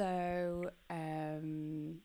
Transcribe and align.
So, 0.00 0.70
um, 0.90 1.96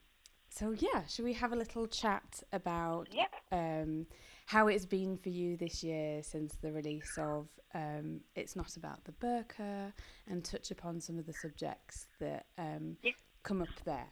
so 0.48 0.70
yeah, 0.78 1.04
should 1.06 1.26
we 1.26 1.34
have 1.34 1.52
a 1.52 1.56
little 1.56 1.86
chat 1.86 2.42
about 2.54 3.08
Yeah. 3.12 3.26
um, 3.52 4.06
how 4.46 4.68
it's 4.68 4.86
been 4.86 5.18
for 5.18 5.28
you 5.28 5.58
this 5.58 5.84
year 5.84 6.22
since 6.22 6.54
the 6.62 6.72
release 6.72 7.18
of 7.18 7.48
um, 7.74 8.20
It's 8.34 8.56
Not 8.56 8.78
About 8.78 9.04
the 9.04 9.12
Burqa 9.12 9.92
and 10.26 10.42
touch 10.42 10.70
upon 10.70 11.02
some 11.02 11.18
of 11.18 11.26
the 11.26 11.34
subjects 11.34 12.06
that 12.18 12.46
um, 12.56 12.96
Yeah. 13.02 13.12
come 13.42 13.60
up 13.60 13.68
there? 13.84 14.08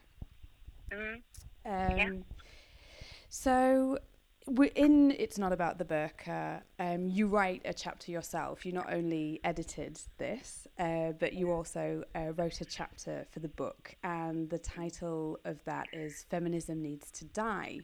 Mm. 0.92 1.22
Um, 1.64 2.24
So, 3.30 3.92
we 3.92 3.98
in 4.58 5.12
It's 5.12 5.38
Not 5.38 5.52
About 5.52 5.78
the 5.78 5.84
Burqa, 5.84 6.62
um, 6.78 7.06
you 7.06 7.26
write 7.26 7.62
a 7.64 7.72
chapter 7.72 8.10
yourself. 8.10 8.66
You 8.66 8.72
not 8.72 8.92
only 8.92 9.40
edited 9.44 10.00
this, 10.18 10.66
uh, 10.78 11.12
but 11.18 11.34
you 11.34 11.52
also 11.52 12.02
uh, 12.14 12.32
wrote 12.36 12.60
a 12.60 12.64
chapter 12.64 13.26
for 13.30 13.40
the 13.40 13.48
book. 13.48 13.94
And 14.02 14.50
the 14.50 14.58
title 14.58 15.38
of 15.44 15.62
that 15.64 15.88
is 15.92 16.24
Feminism 16.30 16.82
Needs 16.82 17.10
to 17.12 17.24
Die. 17.26 17.80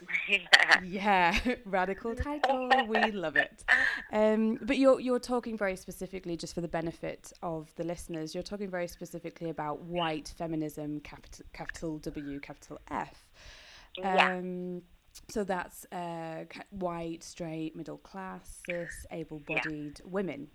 yeah. 0.28 0.80
Yeah, 0.82 1.38
radical 1.64 2.14
title. 2.14 2.70
We 2.88 3.10
love 3.12 3.36
it. 3.36 3.64
Um, 4.12 4.58
but 4.62 4.78
you're 4.78 4.98
you're 4.98 5.18
talking 5.18 5.58
very 5.58 5.76
specifically, 5.76 6.38
just 6.38 6.54
for 6.54 6.62
the 6.62 6.68
benefit 6.68 7.32
of 7.42 7.70
the 7.76 7.84
listeners. 7.84 8.34
You're 8.34 8.42
talking 8.42 8.70
very 8.70 8.88
specifically 8.88 9.50
about 9.50 9.82
white 9.82 10.32
feminism, 10.38 11.00
capital 11.00 11.44
capital 11.52 11.98
W, 11.98 12.40
capital 12.40 12.80
F. 12.90 13.28
Yeah. 13.98 14.40
So 15.28 15.44
that's 15.44 15.86
uh, 15.92 16.44
white, 16.70 17.22
straight, 17.22 17.76
middle 17.76 17.98
class, 17.98 18.62
cis, 18.68 19.06
able-bodied 19.10 20.00
women. 20.04 20.48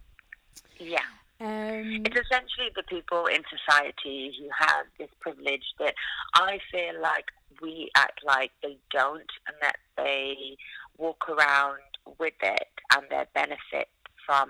Yeah. 0.80 1.00
Um, 1.40 2.04
It's 2.06 2.20
essentially 2.20 2.70
the 2.76 2.84
people 2.84 3.26
in 3.26 3.42
society 3.50 4.34
who 4.40 4.48
have 4.58 4.86
this 4.98 5.10
privilege 5.20 5.66
that 5.80 5.94
I 6.34 6.60
feel 6.72 7.02
like 7.02 7.26
we 7.62 7.90
act 7.96 8.22
like 8.26 8.52
they 8.62 8.78
don't 8.92 9.30
and 9.48 9.58
that 9.62 9.78
they 9.98 10.58
walk 10.98 11.28
around 11.30 11.80
with 12.20 12.34
it 12.42 12.70
and 12.94 13.04
their 13.10 13.28
benefit 13.34 13.90
from 14.26 14.50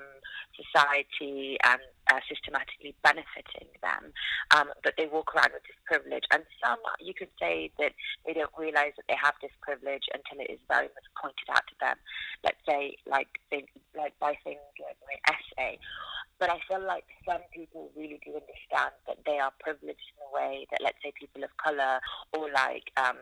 society 0.55 1.57
and 1.63 1.81
uh, 2.11 2.21
systematically 2.29 2.95
benefiting 3.03 3.69
them. 3.81 4.13
Um, 4.55 4.69
but 4.83 4.93
they 4.97 5.07
walk 5.07 5.33
around 5.35 5.53
with 5.53 5.63
this 5.63 5.79
privilege. 5.85 6.23
And 6.31 6.43
some, 6.63 6.79
you 6.99 7.13
could 7.13 7.31
say 7.39 7.71
that 7.79 7.93
they 8.25 8.33
don't 8.33 8.51
realize 8.57 8.93
that 8.97 9.07
they 9.07 9.17
have 9.21 9.35
this 9.41 9.53
privilege 9.61 10.05
until 10.13 10.43
it 10.43 10.51
is 10.51 10.59
very 10.67 10.89
much 10.89 11.07
pointed 11.19 11.49
out 11.49 11.65
to 11.67 11.75
them. 11.79 11.97
Let's 12.43 12.61
say, 12.67 12.97
like, 13.05 13.29
things, 13.49 13.69
like 13.97 14.17
by 14.19 14.37
things 14.43 14.61
like 14.79 14.97
my 15.05 15.17
essay. 15.33 15.79
But 16.39 16.49
I 16.51 16.59
feel 16.67 16.83
like 16.83 17.05
some 17.23 17.41
people 17.53 17.89
really 17.95 18.19
do 18.25 18.35
understand 18.35 18.91
that 19.07 19.23
they 19.25 19.39
are 19.39 19.53
privileged 19.59 20.07
in 20.13 20.19
a 20.27 20.29
way 20.35 20.67
that, 20.71 20.81
let's 20.83 20.99
say, 21.01 21.13
people 21.17 21.43
of 21.43 21.51
color 21.57 21.99
or 22.33 22.51
like 22.51 22.91
um, 22.97 23.17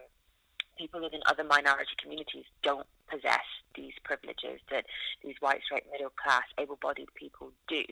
people 0.77 1.01
within 1.01 1.21
other 1.27 1.43
minority 1.43 1.93
communities 2.01 2.45
don't 2.63 2.87
possess 3.13 3.45
these 3.75 3.93
privileges 4.03 4.59
that 4.71 4.85
these 5.23 5.35
white, 5.39 5.61
straight, 5.65 5.83
middle 5.91 6.13
class, 6.17 6.43
able 6.59 6.77
bodied 6.81 7.13
people 7.15 7.51
do. 7.67 7.83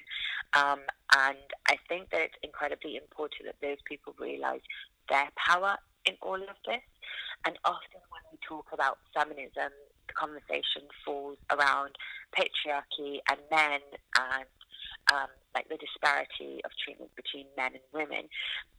Um, 0.58 0.82
and 1.16 1.38
I 1.68 1.78
think 1.88 2.10
that 2.12 2.22
it's 2.22 2.40
incredibly 2.44 2.98
important 2.98 3.46
that 3.46 3.62
those 3.62 3.82
people 3.86 4.16
realize 4.20 4.62
their 5.10 5.30
power 5.38 5.78
in 6.06 6.16
all 6.22 6.42
of 6.42 6.58
this. 6.66 6.86
And 7.46 7.58
often 7.66 8.02
when 8.10 8.22
we 8.32 8.38
talk 8.48 8.68
about 8.74 8.98
feminism, 9.14 9.74
the 10.08 10.14
conversation 10.14 10.90
falls 11.06 11.38
around 11.52 11.96
patriarchy 12.38 13.20
and 13.30 13.40
men 13.50 13.82
and 14.18 14.46
um, 15.12 15.28
like 15.56 15.68
the 15.70 15.78
disparity 15.78 16.62
of 16.64 16.72
treatment 16.84 17.12
between 17.16 17.46
men 17.58 17.74
and 17.74 17.88
women. 17.94 18.30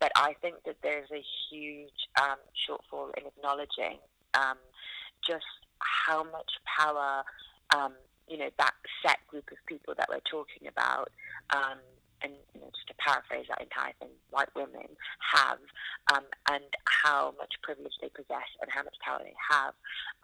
But 0.01 0.13
I 0.17 0.35
think 0.41 0.57
that 0.67 0.77
there's 0.83 1.11
a 1.11 1.23
huge 1.51 2.01
um, 2.21 2.39
shortfall 2.55 3.11
in 3.19 3.27
acknowledging 3.27 3.99
um, 4.35 4.57
just 5.27 5.45
how 5.83 6.25
much 6.25 6.53
power, 6.65 7.23
um, 7.75 7.95
you 8.29 8.39
know, 8.39 8.51
that 8.59 8.75
set 9.05 9.19
group 9.29 9.51
of 9.51 9.59
people 9.67 9.95
that 9.97 10.09
we're 10.09 10.21
talking 10.31 10.69
about, 10.69 11.11
um, 11.55 11.79
and 12.23 12.33
you 12.55 12.61
know, 12.61 12.71
just 12.71 12.87
to 12.87 12.95
paraphrase 13.03 13.47
that 13.49 13.61
entire 13.61 13.93
thing, 13.99 14.15
white 14.31 14.55
women 14.55 14.87
have, 15.19 15.59
um, 16.15 16.23
and 16.51 16.65
how 16.87 17.35
much 17.37 17.55
privilege 17.63 17.93
they 18.01 18.09
possess, 18.09 18.47
and 18.61 18.71
how 18.71 18.83
much 18.83 18.95
power 19.05 19.19
they 19.23 19.35
have, 19.51 19.75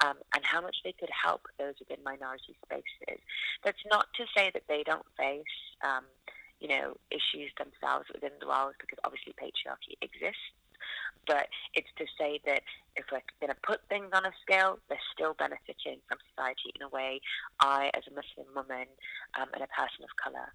um, 0.04 0.16
and 0.34 0.44
how 0.44 0.60
much 0.60 0.76
they 0.84 0.92
could 0.92 1.10
help 1.10 1.42
those 1.58 1.74
within 1.80 1.98
minority 2.04 2.54
spaces. 2.64 3.20
That's 3.64 3.82
not 3.90 4.06
to 4.14 4.26
say 4.36 4.50
that 4.54 4.62
they 4.68 4.84
don't 4.84 5.06
face, 5.18 5.58
um, 5.82 6.04
you 6.60 6.68
know, 6.68 6.96
issues 7.10 7.50
themselves 7.58 8.06
within 8.14 8.32
the 8.38 8.46
world, 8.46 8.74
because 8.78 8.98
obviously 9.02 9.34
patriarchy 9.34 9.98
exists. 10.00 10.54
But 11.26 11.48
it's 11.74 11.88
to 11.98 12.06
say 12.18 12.40
that 12.46 12.62
if 12.96 13.04
we're 13.12 13.20
going 13.40 13.52
to 13.52 13.60
put 13.66 13.80
things 13.88 14.08
on 14.12 14.24
a 14.24 14.32
scale, 14.42 14.78
they're 14.88 14.98
still 15.12 15.34
benefiting 15.38 16.00
from 16.08 16.18
society 16.30 16.72
in 16.74 16.82
a 16.82 16.88
way. 16.88 17.20
I, 17.60 17.90
as 17.94 18.02
a 18.10 18.14
Muslim 18.14 18.54
woman 18.54 18.86
um, 19.38 19.48
and 19.52 19.62
a 19.62 19.68
person 19.68 20.04
of 20.04 20.10
colour, 20.22 20.52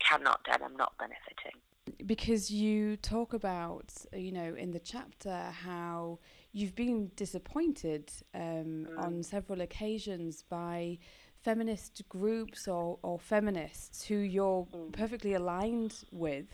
cannot 0.00 0.40
and 0.52 0.62
I'm 0.62 0.76
not 0.76 0.92
benefiting. 0.98 1.60
because 2.04 2.50
you 2.50 2.96
talk 2.96 3.32
about, 3.32 3.92
you 4.12 4.32
know, 4.32 4.54
in 4.54 4.72
the 4.72 4.78
chapter 4.80 5.50
how 5.64 6.18
you've 6.52 6.74
been 6.74 7.10
disappointed 7.16 8.10
um, 8.34 8.88
on 8.98 9.22
several 9.22 9.60
occasions 9.60 10.42
by 10.42 10.98
feminist 11.42 12.02
groups 12.08 12.66
or, 12.66 12.98
or 13.02 13.18
feminists 13.18 14.04
who 14.04 14.16
you're 14.16 14.66
perfectly 14.92 15.34
aligned 15.34 16.04
with 16.10 16.46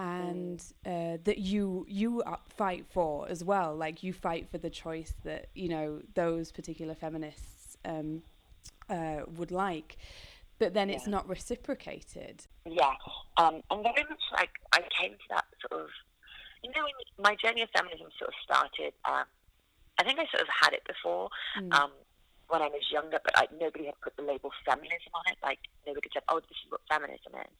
and 0.00 0.64
uh, 0.86 1.18
that 1.24 1.38
you 1.38 1.84
you 1.88 2.22
fight 2.48 2.86
for 2.90 3.28
as 3.28 3.44
well 3.44 3.74
like 3.76 4.02
you 4.02 4.12
fight 4.12 4.48
for 4.50 4.58
the 4.58 4.70
choice 4.70 5.14
that 5.24 5.48
you 5.54 5.68
know 5.68 6.00
those 6.14 6.52
particular 6.52 6.94
feminists 6.94 7.76
um, 7.84 8.22
uh, 8.88 9.20
would 9.36 9.50
like 9.50 9.96
but 10.58 10.74
then 10.74 10.90
it's 10.90 11.06
not 11.06 11.26
reciprocated 11.28 12.46
Yeah, 12.66 12.92
um, 13.38 13.62
and 13.70 13.82
very 13.82 14.04
much 14.08 14.20
like 14.32 14.50
I 14.72 14.80
came 15.00 15.12
to 15.12 15.28
that 15.30 15.46
sort 15.62 15.82
of, 15.82 15.88
you 16.62 16.70
know, 16.70 16.84
my 17.18 17.34
journey 17.42 17.62
of 17.62 17.70
feminism 17.74 18.08
sort 18.18 18.28
of 18.28 18.34
started. 18.44 18.92
Um, 19.06 19.24
I 19.98 20.04
think 20.04 20.18
I 20.18 20.26
sort 20.30 20.42
of 20.42 20.48
had 20.60 20.74
it 20.74 20.82
before 20.86 21.30
Mm. 21.58 21.72
um, 21.74 21.90
when 22.50 22.62
I 22.62 22.68
was 22.68 22.82
younger, 22.90 23.18
but 23.22 23.34
like 23.36 23.50
nobody 23.54 23.86
had 23.86 23.98
put 24.02 24.16
the 24.16 24.22
label 24.26 24.50
feminism 24.66 25.14
on 25.14 25.24
it. 25.30 25.38
Like 25.42 25.58
nobody 25.86 26.08
said, 26.12 26.26
"Oh, 26.28 26.40
this 26.40 26.58
is 26.58 26.70
what 26.70 26.82
feminism 26.90 27.32
is." 27.38 27.56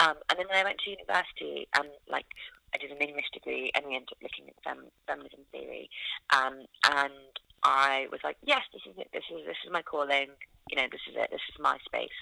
Um, 0.00 0.16
and 0.28 0.38
then 0.38 0.48
when 0.48 0.58
I 0.58 0.64
went 0.64 0.80
to 0.82 0.90
university, 0.90 1.68
and 1.76 1.88
like 2.08 2.26
I 2.74 2.78
did 2.78 2.90
an 2.90 3.04
English 3.04 3.28
degree, 3.32 3.70
and 3.74 3.84
we 3.86 3.94
ended 3.94 4.16
up 4.16 4.24
looking 4.24 4.48
at 4.48 4.56
fem- 4.64 4.92
feminism 5.06 5.44
theory, 5.52 5.88
um, 6.32 6.64
and 6.88 7.32
I 7.62 8.08
was 8.10 8.20
like, 8.24 8.36
"Yes, 8.42 8.64
this 8.72 8.82
is 8.88 8.96
it. 8.98 9.08
This 9.12 9.28
is 9.30 9.44
this 9.46 9.60
is 9.64 9.70
my 9.70 9.82
calling. 9.82 10.32
You 10.70 10.76
know, 10.76 10.88
this 10.90 11.04
is 11.08 11.14
it. 11.16 11.30
This 11.30 11.44
is 11.52 11.60
my 11.60 11.78
space." 11.84 12.20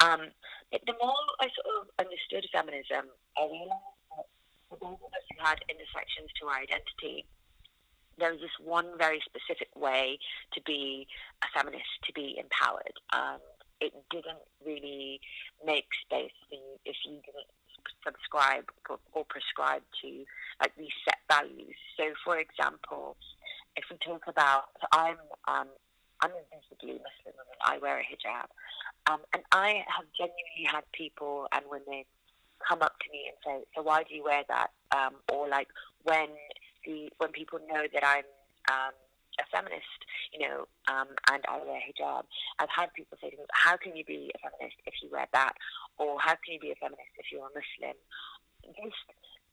Um, 0.00 0.32
but 0.70 0.80
the 0.86 0.96
more 1.00 1.16
I 1.40 1.48
sort 1.52 1.68
of 1.80 1.82
understood 1.98 2.46
feminism, 2.52 3.10
I 3.36 3.44
realized 3.44 4.00
that 4.16 4.26
of 4.70 4.82
us 4.82 5.26
who 5.28 5.38
had 5.44 5.58
intersections 5.68 6.30
to 6.40 6.46
our 6.46 6.62
identity, 6.62 7.26
there 8.20 8.32
was 8.32 8.40
this 8.40 8.58
one 8.62 8.86
very 8.98 9.20
specific 9.24 9.68
way 9.74 10.18
to 10.52 10.60
be 10.62 11.06
a 11.42 11.46
feminist, 11.56 11.90
to 12.04 12.12
be 12.12 12.38
empowered. 12.38 12.94
Um, 13.12 13.40
it 13.80 13.92
didn't 14.10 14.44
really 14.64 15.20
make 15.64 15.86
space 16.04 16.36
for 16.48 16.54
you 16.54 16.76
if 16.84 16.96
you 17.04 17.16
didn't 17.24 17.50
subscribe 18.04 18.64
or, 18.88 19.24
prescribe 19.24 19.82
to 20.02 20.24
like 20.60 20.72
these 20.76 20.92
set 21.04 21.18
values. 21.30 21.76
So, 21.96 22.12
for 22.24 22.38
example, 22.38 23.16
if 23.76 23.84
we 23.90 23.96
talk 24.04 24.24
about, 24.26 24.64
so 24.80 24.86
I'm 24.92 25.16
um, 25.48 25.68
I'm 26.20 26.30
a 26.30 26.44
visibly 26.52 27.00
Muslim 27.00 27.34
woman. 27.36 27.58
I 27.64 27.78
wear 27.78 27.98
a 27.98 28.02
hijab, 28.02 28.48
um, 29.10 29.20
and 29.32 29.42
I 29.52 29.84
have 29.88 30.04
genuinely 30.16 30.66
had 30.66 30.84
people 30.92 31.46
and 31.52 31.64
women 31.70 32.04
come 32.68 32.82
up 32.82 32.98
to 33.00 33.10
me 33.12 33.30
and 33.30 33.36
say, 33.44 33.64
"So 33.74 33.82
why 33.82 34.02
do 34.02 34.14
you 34.14 34.24
wear 34.24 34.42
that?" 34.48 34.70
Um, 34.94 35.16
or 35.32 35.48
like 35.48 35.68
when 36.02 36.28
when 37.18 37.30
people 37.32 37.58
know 37.68 37.84
that 37.92 38.04
I'm 38.04 38.24
um, 38.70 38.92
a 39.38 39.44
feminist, 39.50 40.00
you 40.32 40.40
know, 40.46 40.66
um, 40.88 41.08
and 41.30 41.42
I 41.48 41.58
wear 41.64 41.80
hijab, 41.80 42.24
I've 42.58 42.68
had 42.68 42.92
people 42.94 43.18
say 43.20 43.30
to 43.30 43.36
me, 43.36 43.44
"How 43.52 43.76
can 43.76 43.96
you 43.96 44.04
be 44.04 44.32
a 44.34 44.38
feminist 44.38 44.76
if 44.86 44.94
you 45.02 45.08
wear 45.10 45.26
that?" 45.32 45.54
Or 45.98 46.18
"How 46.20 46.36
can 46.36 46.54
you 46.54 46.60
be 46.60 46.70
a 46.72 46.76
feminist 46.76 47.12
if 47.18 47.26
you're 47.32 47.46
a 47.46 47.54
Muslim?" 47.54 47.96
This 48.64 48.94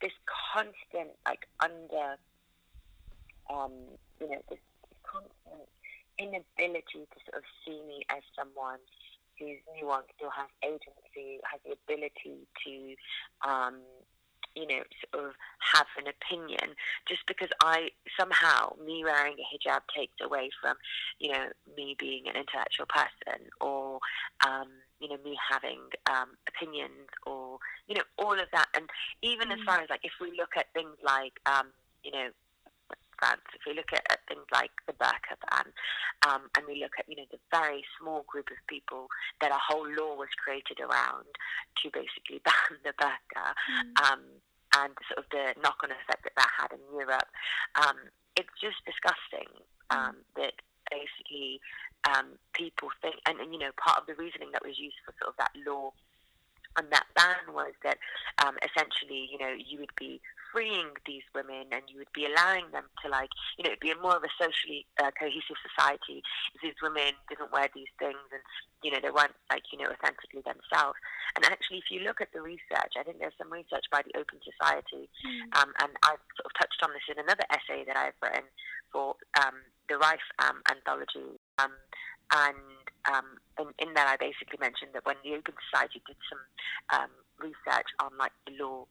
this 0.02 0.14
constant 0.54 1.16
like 1.26 1.48
under 1.64 2.18
um, 3.50 3.74
you 4.20 4.30
know 4.30 4.42
this 4.50 4.60
constant 5.04 5.70
inability 6.18 7.06
to 7.14 7.18
sort 7.30 7.38
of 7.38 7.44
see 7.64 7.80
me 7.88 8.04
as 8.10 8.24
someone 8.36 8.80
who's 9.40 9.62
nuanced, 9.78 10.10
still 10.18 10.34
has 10.34 10.50
agency, 10.66 11.40
has 11.46 11.62
the 11.62 11.78
ability 11.78 12.50
to, 12.66 12.74
um, 13.48 13.78
you 14.58 14.66
know, 14.66 14.82
sort 15.14 15.26
of 15.26 15.34
have 15.60 15.86
an 16.00 16.10
opinion 16.10 16.74
just 17.08 17.22
because 17.28 17.50
I 17.62 17.90
somehow 18.20 18.74
me 18.84 19.04
wearing 19.06 19.36
a 19.38 19.46
hijab 19.46 19.82
takes 19.96 20.16
away 20.22 20.50
from, 20.60 20.76
you 21.20 21.32
know, 21.32 21.46
me 21.76 21.96
being 22.00 22.28
an 22.28 22.36
intellectual 22.36 22.88
person 22.88 23.46
or, 23.62 24.00
um, 24.46 24.68
you 25.00 25.10
know, 25.10 25.18
me 25.24 25.38
having 25.38 25.80
um, 26.10 26.30
opinions 26.48 27.10
or, 27.28 27.60
you 27.88 27.94
know, 27.94 28.04
all 28.18 28.34
of 28.34 28.50
that. 28.52 28.68
And 28.76 28.90
even 29.22 29.50
mm. 29.50 29.54
as 29.54 29.60
far 29.64 29.80
as 29.80 29.90
like 29.92 30.04
if 30.04 30.14
we 30.20 30.32
look 30.36 30.58
at 30.58 30.74
things 30.74 30.98
like, 31.04 31.34
um, 31.46 31.68
you 32.04 32.12
know, 32.12 32.30
France, 33.20 33.42
if 33.54 33.62
we 33.66 33.74
look 33.74 33.92
at, 33.94 34.06
at 34.12 34.20
things 34.28 34.46
like 34.52 34.72
the 34.86 34.94
burqa 34.94 35.36
ban, 35.50 35.74
um, 36.28 36.50
and 36.56 36.66
we 36.68 36.82
look 36.82 36.94
at 37.00 37.10
you 37.10 37.16
know 37.16 37.26
the 37.32 37.42
very 37.52 37.84
small 38.00 38.24
group 38.28 38.48
of 38.52 38.58
people 38.68 39.08
that 39.42 39.52
a 39.52 39.58
whole 39.58 39.88
law 39.90 40.16
was 40.16 40.30
created 40.38 40.80
around 40.80 41.26
to 41.82 41.90
basically 41.90 42.42
ban 42.46 42.78
the 42.86 42.94
burqa, 42.94 43.46
mm. 43.54 44.12
um, 44.12 44.22
and 44.76 44.92
sort 45.08 45.24
of 45.24 45.28
the 45.32 45.56
knock-on 45.62 45.92
effect 45.92 46.24
that 46.24 46.36
that 46.36 46.52
had 46.52 46.72
in 46.76 46.84
Europe, 46.92 47.30
um, 47.80 47.98
it's 48.36 48.52
just 48.60 48.84
disgusting 48.84 49.50
mm. 49.92 50.16
that 50.36 50.54
basically 50.92 51.60
um, 52.08 52.38
people 52.54 52.90
think, 53.02 53.16
and, 53.26 53.40
and 53.40 53.54
you 53.54 53.60
know 53.60 53.72
part 53.80 54.00
of 54.00 54.06
the 54.08 54.16
reasoning 54.16 54.52
that 54.52 54.66
was 54.66 54.80
used 54.80 54.98
for 55.06 55.14
sort 55.20 55.32
of 55.34 55.38
that 55.38 55.52
law 55.66 55.92
and 56.78 56.88
that 56.92 57.06
ban 57.16 57.54
was 57.54 57.74
that 57.84 57.98
um, 58.46 58.56
essentially, 58.62 59.28
you 59.32 59.38
know, 59.38 59.54
you 59.58 59.80
would 59.80 59.96
be 59.98 60.22
freeing 60.58 60.90
these 61.06 61.22
women 61.38 61.70
and 61.70 61.86
you 61.86 62.02
would 62.02 62.10
be 62.18 62.26
allowing 62.26 62.66
them 62.74 62.90
to 62.98 63.06
like 63.14 63.30
you 63.58 63.64
know 63.64 63.70
it'd 63.70 63.86
be 63.86 63.94
a 63.94 64.02
more 64.02 64.18
of 64.18 64.26
a 64.26 64.34
socially 64.42 64.90
uh, 64.98 65.14
cohesive 65.14 65.54
society 65.62 66.26
if 66.58 66.66
these 66.66 66.82
women 66.82 67.14
didn't 67.30 67.54
wear 67.54 67.70
these 67.78 67.94
things 68.02 68.18
and 68.34 68.42
you 68.82 68.90
know 68.90 68.98
they 68.98 69.14
weren't 69.14 69.38
like 69.54 69.62
you 69.70 69.78
know 69.78 69.86
authentically 69.86 70.42
themselves 70.42 70.98
and 71.38 71.46
actually 71.46 71.78
if 71.78 71.94
you 71.94 72.02
look 72.02 72.26
at 72.26 72.34
the 72.34 72.42
research 72.42 72.98
I 72.98 73.06
think 73.06 73.22
there's 73.22 73.38
some 73.38 73.54
research 73.54 73.86
by 73.94 74.02
the 74.02 74.18
Open 74.18 74.42
Society 74.42 75.06
mm. 75.22 75.46
um, 75.62 75.70
and 75.78 75.94
I've 76.02 76.26
sort 76.34 76.50
of 76.50 76.54
touched 76.58 76.82
on 76.82 76.90
this 76.90 77.06
in 77.06 77.22
another 77.22 77.46
essay 77.54 77.86
that 77.86 77.94
I've 77.94 78.18
written 78.18 78.50
for 78.90 79.14
um, 79.38 79.62
the 79.86 80.02
Rife 80.02 80.26
um, 80.42 80.66
anthology 80.74 81.38
um, 81.62 81.78
and 82.34 82.58
um, 83.14 83.38
in, 83.62 83.70
in 83.78 83.94
that 83.94 84.10
I 84.10 84.18
basically 84.18 84.58
mentioned 84.58 84.98
that 84.98 85.06
when 85.06 85.22
the 85.22 85.38
Open 85.38 85.54
Society 85.70 86.02
did 86.10 86.18
some 86.26 86.42
um, 86.98 87.14
research 87.38 87.94
on 88.02 88.18
like 88.18 88.34
the 88.50 88.58
law 88.58 88.90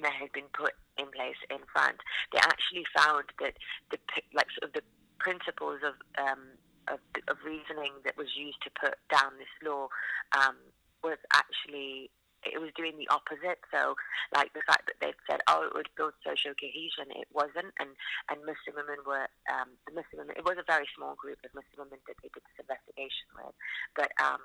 that 0.00 0.12
had 0.12 0.32
been 0.32 0.50
put 0.52 0.72
in 0.98 1.06
place 1.10 1.38
in 1.50 1.62
France, 1.72 1.98
they 2.32 2.38
actually 2.38 2.84
found 2.96 3.24
that 3.40 3.54
the 3.90 3.98
like 4.34 4.48
sort 4.58 4.70
of 4.70 4.72
the 4.72 4.82
principles 5.18 5.80
of 5.84 5.94
um, 6.18 6.58
of, 6.88 7.00
of 7.28 7.36
reasoning 7.44 7.96
that 8.04 8.16
was 8.16 8.36
used 8.36 8.60
to 8.62 8.70
put 8.76 8.94
down 9.08 9.32
this 9.38 9.54
law 9.64 9.88
um, 10.36 10.56
was 11.02 11.18
actually 11.32 12.10
it 12.44 12.60
was 12.60 12.68
doing 12.76 13.00
the 13.00 13.08
opposite. 13.08 13.56
So, 13.72 13.96
like 14.36 14.52
the 14.52 14.64
fact 14.68 14.84
that 14.92 15.00
they 15.00 15.16
said, 15.24 15.40
"Oh, 15.48 15.64
it 15.64 15.72
would 15.72 15.88
build 15.96 16.12
social 16.20 16.52
cohesion," 16.52 17.08
it 17.16 17.28
wasn't, 17.32 17.72
and 17.80 17.96
and 18.28 18.44
Muslim 18.44 18.76
women 18.76 19.00
were 19.08 19.26
um, 19.48 19.72
the 19.88 19.96
Muslim 19.96 20.28
women. 20.28 20.36
It 20.36 20.44
was 20.44 20.60
a 20.60 20.66
very 20.68 20.84
small 20.92 21.16
group 21.16 21.40
of 21.40 21.56
Muslim 21.56 21.88
women 21.88 22.04
that 22.04 22.20
they 22.20 22.28
did 22.28 22.44
this 22.44 22.60
investigation 22.60 23.28
with, 23.32 23.56
but 23.96 24.12
um, 24.20 24.44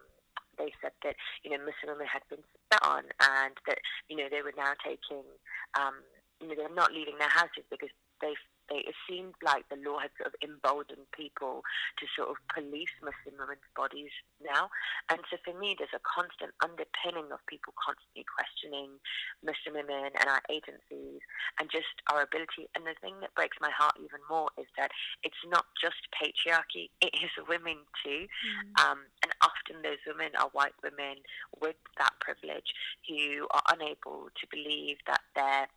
they 0.59 0.75
said 0.83 0.91
that 1.03 1.15
you 1.41 1.49
know 1.49 1.63
Muslim 1.63 1.95
women 1.95 2.11
had 2.11 2.21
been 2.29 2.43
spat 2.67 2.83
on, 2.83 3.03
and 3.23 3.55
that 3.65 3.79
you 4.11 4.19
know 4.19 4.27
they 4.29 4.43
were 4.43 4.53
now 4.55 4.75
taking, 4.83 5.23
um, 5.79 6.03
you 6.43 6.51
know, 6.51 6.55
they're 6.59 6.75
not 6.75 6.91
leaving 6.91 7.17
their 7.17 7.31
houses 7.31 7.63
because 7.71 7.89
they 8.21 8.35
they, 8.69 8.85
it 8.85 8.95
seemed 9.09 9.35
like 9.43 9.67
the 9.69 9.81
law 9.81 9.99
had 9.99 10.13
sort 10.17 10.31
of 10.31 10.35
emboldened 10.39 11.09
people 11.11 11.61
to 11.97 12.05
sort 12.15 12.29
of 12.29 12.37
police 12.53 12.93
Muslim 13.01 13.35
women's 13.37 13.65
bodies 13.75 14.13
now. 14.39 14.69
And 15.09 15.19
so 15.29 15.37
for 15.43 15.57
me, 15.57 15.75
there's 15.77 15.93
a 15.93 16.03
constant 16.05 16.53
underpinning 16.61 17.33
of 17.33 17.41
people 17.49 17.73
constantly 17.77 18.25
questioning 18.25 19.01
Muslim 19.41 19.81
women 19.81 20.13
and 20.15 20.27
our 20.29 20.41
agencies 20.49 21.21
and 21.59 21.69
just 21.69 21.91
our 22.11 22.21
ability. 22.23 22.69
And 22.75 22.85
the 22.85 22.97
thing 23.01 23.19
that 23.21 23.35
breaks 23.35 23.57
my 23.59 23.71
heart 23.73 23.97
even 23.97 24.21
more 24.29 24.49
is 24.57 24.69
that 24.77 24.91
it's 25.23 25.43
not 25.47 25.65
just 25.77 25.99
patriarchy, 26.15 26.93
it 27.01 27.13
is 27.17 27.33
women 27.47 27.83
too. 28.03 28.25
Mm. 28.25 28.67
Um, 28.79 28.99
and 29.23 29.31
often 29.41 29.81
those 29.81 30.01
women 30.05 30.31
are 30.37 30.49
white 30.53 30.77
women 30.83 31.21
with 31.61 31.77
that 31.97 32.13
privilege 32.19 32.71
who 33.07 33.47
are 33.51 33.63
unable 33.73 34.29
to 34.33 34.45
believe 34.51 34.97
that 35.07 35.21
they're 35.35 35.67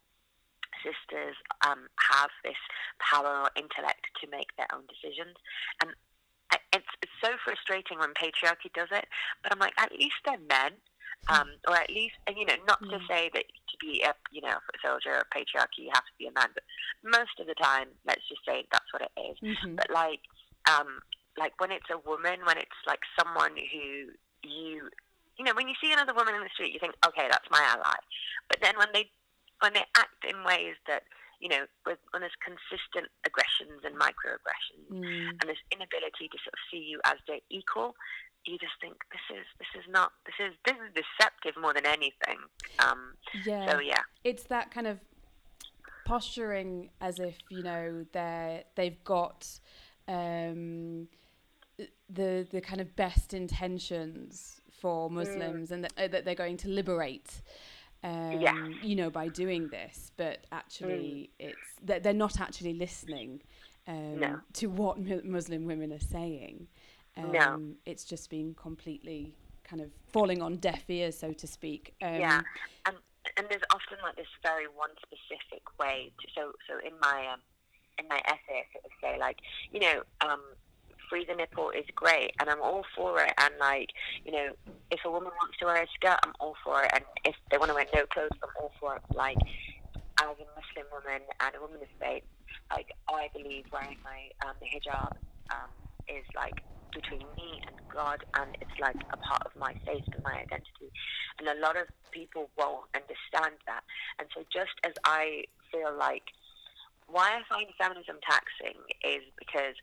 sisters 0.82 1.36
um, 1.66 1.88
have 2.12 2.30
this 2.44 2.58
power 3.00 3.46
or 3.46 3.50
intellect 3.56 4.06
to 4.20 4.30
make 4.30 4.50
their 4.58 4.68
own 4.74 4.84
decisions. 4.90 5.36
And 5.80 5.94
it's, 6.74 6.92
it's 7.00 7.18
so 7.22 7.30
frustrating 7.44 7.98
when 7.98 8.12
patriarchy 8.14 8.68
does 8.74 8.90
it, 8.92 9.06
but 9.42 9.52
I'm 9.52 9.58
like, 9.58 9.74
at 9.78 9.92
least 9.92 10.20
they're 10.26 10.38
men. 10.38 10.76
Um, 11.28 11.54
or 11.68 11.76
at 11.76 11.88
least, 11.88 12.18
and 12.26 12.34
you 12.36 12.44
know, 12.44 12.58
not 12.66 12.82
to 12.82 12.98
mm. 12.98 13.06
say 13.06 13.30
that 13.32 13.46
to 13.46 13.76
be 13.78 14.02
a, 14.02 14.12
you 14.32 14.42
know, 14.42 14.58
a 14.58 14.76
soldier 14.82 15.22
of 15.22 15.30
patriarchy, 15.30 15.86
you 15.86 15.90
have 15.94 16.02
to 16.02 16.18
be 16.18 16.26
a 16.26 16.32
man, 16.32 16.48
but 16.50 16.64
most 17.04 17.38
of 17.38 17.46
the 17.46 17.54
time, 17.54 17.86
let's 18.04 18.26
just 18.28 18.42
say 18.42 18.66
that's 18.72 18.92
what 18.92 19.06
it 19.06 19.14
is. 19.14 19.38
Mm-hmm. 19.38 19.76
But 19.76 19.86
like, 19.94 20.18
um, 20.66 20.98
like 21.38 21.52
when 21.60 21.70
it's 21.70 21.86
a 21.94 22.02
woman, 22.02 22.42
when 22.44 22.58
it's 22.58 22.82
like 22.88 22.98
someone 23.16 23.54
who 23.54 24.10
you, 24.42 24.90
you 25.38 25.44
know, 25.44 25.54
when 25.54 25.68
you 25.68 25.78
see 25.78 25.92
another 25.92 26.12
woman 26.12 26.34
in 26.34 26.42
the 26.42 26.50
street, 26.54 26.74
you 26.74 26.80
think, 26.80 26.94
okay, 27.06 27.28
that's 27.30 27.46
my 27.52 27.62
ally. 27.70 28.02
But 28.48 28.58
then 28.60 28.74
when 28.76 28.88
they 28.92 29.06
when 29.62 29.72
they 29.72 29.86
act 29.96 30.26
in 30.28 30.44
ways 30.44 30.74
that 30.86 31.02
you 31.42 31.48
know, 31.48 31.66
with, 31.84 31.98
when 32.12 32.22
there's 32.22 32.38
consistent 32.38 33.10
aggressions 33.26 33.82
and 33.82 33.98
microaggressions, 33.98 34.86
mm. 34.94 35.28
and 35.28 35.50
this 35.50 35.58
inability 35.74 36.30
to 36.30 36.38
sort 36.38 36.54
of 36.54 36.62
see 36.70 36.78
you 36.78 37.00
as 37.04 37.18
their 37.26 37.42
equal, 37.50 37.96
you 38.46 38.56
just 38.58 38.74
think 38.80 38.94
this 39.10 39.38
is 39.38 39.44
this 39.58 39.82
is 39.82 39.90
not 39.90 40.12
this 40.24 40.34
is 40.38 40.54
this 40.64 40.76
is 40.76 40.94
deceptive 40.94 41.60
more 41.60 41.74
than 41.74 41.86
anything. 41.86 42.38
Um, 42.78 43.14
yeah. 43.44 43.70
So 43.70 43.80
yeah, 43.80 44.02
it's 44.22 44.44
that 44.44 44.70
kind 44.70 44.86
of 44.86 45.00
posturing 46.04 46.90
as 47.00 47.18
if 47.18 47.38
you 47.50 47.62
know 47.62 48.06
they're 48.12 48.62
they've 48.76 49.02
got 49.02 49.48
um, 50.06 51.08
the 52.08 52.46
the 52.50 52.60
kind 52.60 52.80
of 52.80 52.94
best 52.94 53.34
intentions 53.34 54.60
for 54.80 55.08
mm. 55.08 55.14
Muslims 55.14 55.70
mm. 55.70 55.72
and 55.72 55.84
that, 55.84 55.92
uh, 55.98 56.08
that 56.08 56.24
they're 56.24 56.34
going 56.34 56.56
to 56.58 56.68
liberate 56.68 57.42
um, 58.04 58.40
yeah. 58.40 58.68
you 58.82 58.96
know, 58.96 59.10
by 59.10 59.28
doing 59.28 59.68
this, 59.68 60.12
but 60.16 60.46
actually, 60.50 61.30
mm. 61.40 61.46
it's 61.46 61.58
they're, 61.82 62.00
they're 62.00 62.12
not 62.12 62.40
actually 62.40 62.74
listening 62.74 63.40
um, 63.86 64.18
no. 64.18 64.40
to 64.54 64.66
what 64.66 64.98
Muslim 65.24 65.66
women 65.66 65.92
are 65.92 66.00
saying. 66.00 66.66
Um, 67.16 67.32
no. 67.32 67.60
It's 67.86 68.04
just 68.04 68.30
been 68.30 68.54
completely 68.54 69.34
kind 69.64 69.82
of 69.82 69.90
falling 70.08 70.42
on 70.42 70.56
deaf 70.56 70.88
ears, 70.88 71.18
so 71.18 71.32
to 71.32 71.46
speak. 71.46 71.94
Um, 72.02 72.14
yeah, 72.14 72.40
and 72.86 72.96
and 73.36 73.46
there's 73.48 73.62
often 73.72 73.98
like 74.02 74.16
this 74.16 74.26
very 74.42 74.66
one 74.66 74.90
specific 74.98 75.62
way. 75.78 76.10
To, 76.20 76.28
so 76.34 76.52
so 76.68 76.78
in 76.84 76.94
my 77.00 77.28
um, 77.32 77.40
in 77.98 78.08
my 78.08 78.20
essay, 78.24 78.60
I 78.60 78.72
sort 78.72 78.84
of 78.84 78.90
say 79.00 79.18
like, 79.18 79.38
you 79.72 79.80
know, 79.80 80.02
um, 80.20 80.40
free 81.12 81.26
the 81.28 81.34
nipple 81.34 81.68
is 81.68 81.84
great 81.94 82.32
and 82.40 82.48
I'm 82.48 82.62
all 82.62 82.84
for 82.96 83.20
it. 83.20 83.32
And 83.36 83.52
like, 83.60 83.90
you 84.24 84.32
know, 84.32 84.48
if 84.90 85.00
a 85.04 85.10
woman 85.10 85.30
wants 85.36 85.58
to 85.60 85.66
wear 85.66 85.82
a 85.82 85.86
skirt, 85.94 86.16
I'm 86.24 86.32
all 86.40 86.56
for 86.64 86.82
it. 86.82 86.90
And 86.94 87.04
if 87.26 87.36
they 87.50 87.58
want 87.58 87.68
to 87.68 87.74
wear 87.74 87.84
no 87.92 88.06
clothes, 88.06 88.32
I'm 88.42 88.48
all 88.58 88.72
for 88.80 88.96
it. 88.96 89.02
Like, 89.14 89.36
as 90.24 90.32
a 90.40 90.48
Muslim 90.56 90.88
woman 90.88 91.20
and 91.40 91.52
a 91.54 91.60
woman 91.60 91.82
of 91.82 91.92
faith, 92.00 92.24
like, 92.72 92.88
I 93.12 93.28
believe 93.36 93.64
wearing 93.70 93.98
my 94.02 94.32
um, 94.48 94.56
hijab 94.64 95.12
um, 95.52 95.68
is 96.08 96.24
like 96.34 96.64
between 96.94 97.28
me 97.36 97.60
and 97.68 97.76
God, 97.92 98.24
and 98.40 98.56
it's 98.60 98.78
like 98.80 98.96
a 99.12 99.16
part 99.16 99.42
of 99.44 99.52
my 99.58 99.74
faith 99.84 100.04
and 100.12 100.22
my 100.24 100.40
identity. 100.40 100.88
And 101.38 101.48
a 101.48 101.60
lot 101.60 101.76
of 101.76 101.88
people 102.10 102.48
won't 102.56 102.88
understand 102.96 103.60
that. 103.66 103.84
And 104.18 104.28
so, 104.32 104.44
just 104.52 104.76
as 104.84 104.92
I 105.04 105.44
feel 105.70 105.92
like 105.92 106.24
why 107.12 107.36
I 107.36 107.44
find 107.44 107.68
feminism 107.76 108.16
taxing 108.24 108.80
is 109.04 109.22
because 109.36 109.76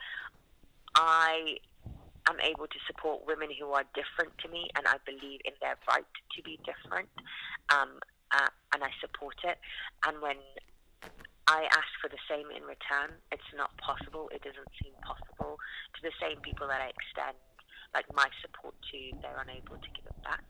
I 0.96 1.58
am 2.30 2.40
able 2.40 2.68
to 2.68 2.80
support 2.88 3.26
women 3.26 3.50
who 3.58 3.72
are 3.72 3.84
different 3.96 4.38
to 4.40 4.50
me, 4.50 4.70
and 4.76 4.86
I 4.88 4.98
believe 5.06 5.42
in 5.46 5.54
their 5.62 5.78
right 5.88 6.06
to 6.36 6.44
be 6.44 6.60
different, 6.66 7.10
um, 7.70 8.00
uh, 8.32 8.50
and 8.74 8.84
I 8.84 8.90
support 9.02 9.36
it. 9.44 9.58
And 10.06 10.22
when 10.22 10.38
I 11.48 11.64
ask 11.72 11.90
for 12.02 12.10
the 12.10 12.22
same 12.30 12.46
in 12.56 12.64
return, 12.64 13.18
it's 13.32 13.52
not 13.56 13.76
possible. 13.78 14.30
It 14.34 14.44
doesn't 14.44 14.70
seem 14.82 14.94
possible 15.02 15.58
to 15.96 16.02
the 16.02 16.12
same 16.22 16.40
people 16.42 16.68
that 16.68 16.82
I 16.82 16.90
extend 16.90 17.38
like 17.94 18.06
my 18.14 18.28
support 18.42 18.76
to. 18.92 18.98
They're 19.22 19.42
unable 19.42 19.78
to 19.78 19.90
give 19.96 20.06
it 20.06 20.24
back. 20.24 20.44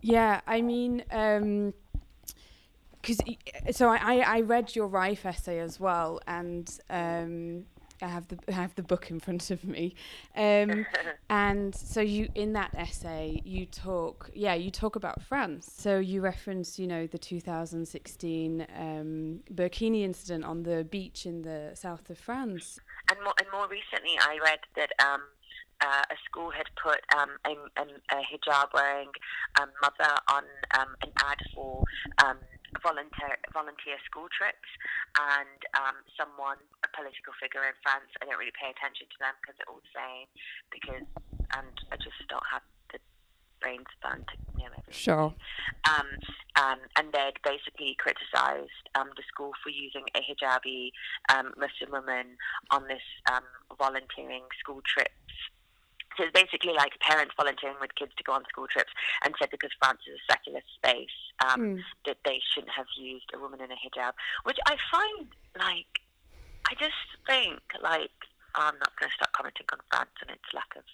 Yeah, 0.00 0.40
I 0.46 0.60
mean. 0.60 1.04
Um 1.10 1.74
because 3.02 3.18
so 3.76 3.88
I, 3.88 4.18
I 4.18 4.40
read 4.42 4.76
your 4.76 4.86
Rife 4.86 5.26
essay 5.26 5.58
as 5.58 5.80
well, 5.80 6.20
and 6.26 6.70
um, 6.88 7.64
I 8.02 8.08
have 8.08 8.28
the 8.28 8.38
I 8.48 8.52
have 8.52 8.74
the 8.74 8.82
book 8.82 9.10
in 9.10 9.20
front 9.20 9.50
of 9.50 9.64
me, 9.64 9.94
um, 10.36 10.86
and 11.30 11.74
so 11.74 12.00
you 12.00 12.28
in 12.34 12.52
that 12.54 12.74
essay 12.74 13.40
you 13.44 13.66
talk 13.66 14.30
yeah 14.34 14.54
you 14.54 14.70
talk 14.70 14.96
about 14.96 15.22
France. 15.22 15.70
So 15.76 15.98
you 15.98 16.20
reference 16.20 16.78
you 16.78 16.86
know 16.86 17.06
the 17.06 17.18
2016 17.18 18.66
um, 18.76 19.40
Burkini 19.52 20.02
incident 20.02 20.44
on 20.44 20.62
the 20.62 20.84
beach 20.84 21.26
in 21.26 21.42
the 21.42 21.72
south 21.74 22.10
of 22.10 22.18
France. 22.18 22.78
And 23.10 23.18
more 23.22 23.34
and 23.38 23.48
more 23.52 23.68
recently, 23.68 24.16
I 24.20 24.38
read 24.42 24.60
that. 24.76 24.90
Um, 25.04 25.22
uh, 25.84 26.02
a 26.10 26.16
school 26.24 26.50
had 26.50 26.66
put 26.80 27.00
um, 27.18 27.30
a, 27.44 27.50
a, 27.82 28.22
hijab 28.22 28.68
wearing 28.72 29.08
um, 29.60 29.68
mother 29.82 30.14
on 30.30 30.44
um, 30.78 30.94
an 31.02 31.10
ad 31.24 31.38
for 31.52 31.82
um, 32.24 32.36
volunteer 32.80 33.36
volunteer 33.52 34.00
school 34.08 34.32
trips, 34.32 34.70
and 35.18 35.60
um, 35.76 36.00
someone, 36.16 36.60
a 36.80 36.88
political 36.96 37.36
figure 37.36 37.64
in 37.66 37.76
France, 37.84 38.08
I 38.20 38.24
don't 38.24 38.40
really 38.40 38.54
pay 38.56 38.72
attention 38.72 39.10
to 39.12 39.18
them 39.20 39.34
because 39.40 39.60
they're 39.60 39.68
all 39.68 39.84
the 39.84 39.92
same, 39.92 40.28
because 40.72 41.04
and 41.52 41.76
I 41.92 41.96
just 42.00 42.16
don't 42.28 42.46
have 42.48 42.64
the 42.92 42.98
brain 43.60 43.84
span 43.96 44.24
to 44.24 44.34
know 44.58 44.66
everything. 44.66 44.90
Sure. 44.90 45.34
Um, 45.88 46.08
um, 46.56 46.80
and 46.96 47.12
they'd 47.12 47.38
basically 47.44 47.96
criticised 47.98 48.84
um, 48.94 49.10
the 49.16 49.22
school 49.28 49.52
for 49.62 49.70
using 49.70 50.04
a 50.16 50.20
hijabi 50.20 50.90
um, 51.32 51.52
Muslim 51.56 51.92
woman 51.92 52.36
on 52.70 52.88
this 52.88 53.04
um, 53.30 53.44
volunteering 53.78 54.44
school 54.60 54.80
trips. 54.84 55.12
So 56.16 56.24
it's 56.24 56.32
basically 56.32 56.72
like 56.74 56.92
parents 57.00 57.34
volunteering 57.36 57.76
with 57.80 57.94
kids 57.94 58.12
to 58.16 58.24
go 58.24 58.32
on 58.32 58.44
school 58.48 58.66
trips 58.68 58.92
and 59.24 59.34
said 59.38 59.50
because 59.50 59.70
France 59.78 60.00
is 60.06 60.18
a 60.20 60.32
secular 60.32 60.60
space 60.76 61.16
um, 61.46 61.60
Mm. 61.60 61.80
that 62.06 62.18
they 62.24 62.40
shouldn't 62.52 62.72
have 62.72 62.86
used 62.96 63.30
a 63.34 63.38
woman 63.38 63.60
in 63.60 63.70
a 63.72 63.76
hijab, 63.76 64.12
which 64.44 64.58
I 64.66 64.76
find 64.90 65.28
like, 65.56 65.92
I 66.70 66.74
just 66.74 67.00
think 67.26 67.60
like, 67.82 68.10
I'm 68.54 68.78
not 68.78 68.92
going 69.00 69.08
to 69.10 69.14
start 69.16 69.32
commenting 69.32 69.66
on 69.72 69.78
France 69.90 70.10
and 70.20 70.30
its 70.30 70.44
lack 70.52 70.68
of, 70.76 70.84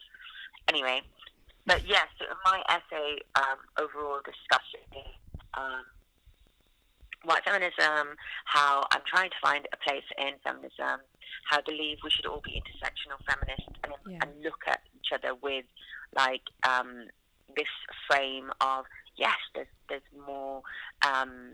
anyway. 0.69 1.03
But 1.67 1.83
yes, 1.87 2.09
my 2.45 2.63
essay 2.71 3.19
um, 3.35 3.59
overall 3.79 4.21
discussion 4.25 4.81
um, 5.55 5.85
white 7.25 7.45
feminism, 7.45 8.17
how 8.45 8.87
I'm 8.93 9.03
trying 9.07 9.31
to 9.31 9.37
find 9.43 9.67
a 9.73 9.77
place 9.77 10.07
in 10.19 10.35
feminism, 10.45 11.03
how 11.51 11.59
I 11.59 11.63
believe 11.67 11.99
we 12.05 12.11
should 12.11 12.27
all 12.27 12.41
be 12.45 12.53
intersectional 12.63 13.19
feminists 13.27 13.69
and, 13.85 13.93
Yeah. 14.07 14.19
and 14.23 14.43
look 14.43 14.63
at 14.67 14.81
each 15.09 15.19
other 15.19 15.35
with 15.35 15.65
like 16.17 16.43
um, 16.67 17.07
this 17.57 17.67
frame 18.11 18.51
of 18.61 18.85
yes, 19.17 19.37
there's 19.55 19.67
there's 19.89 20.03
more 20.27 20.63
um, 21.07 21.53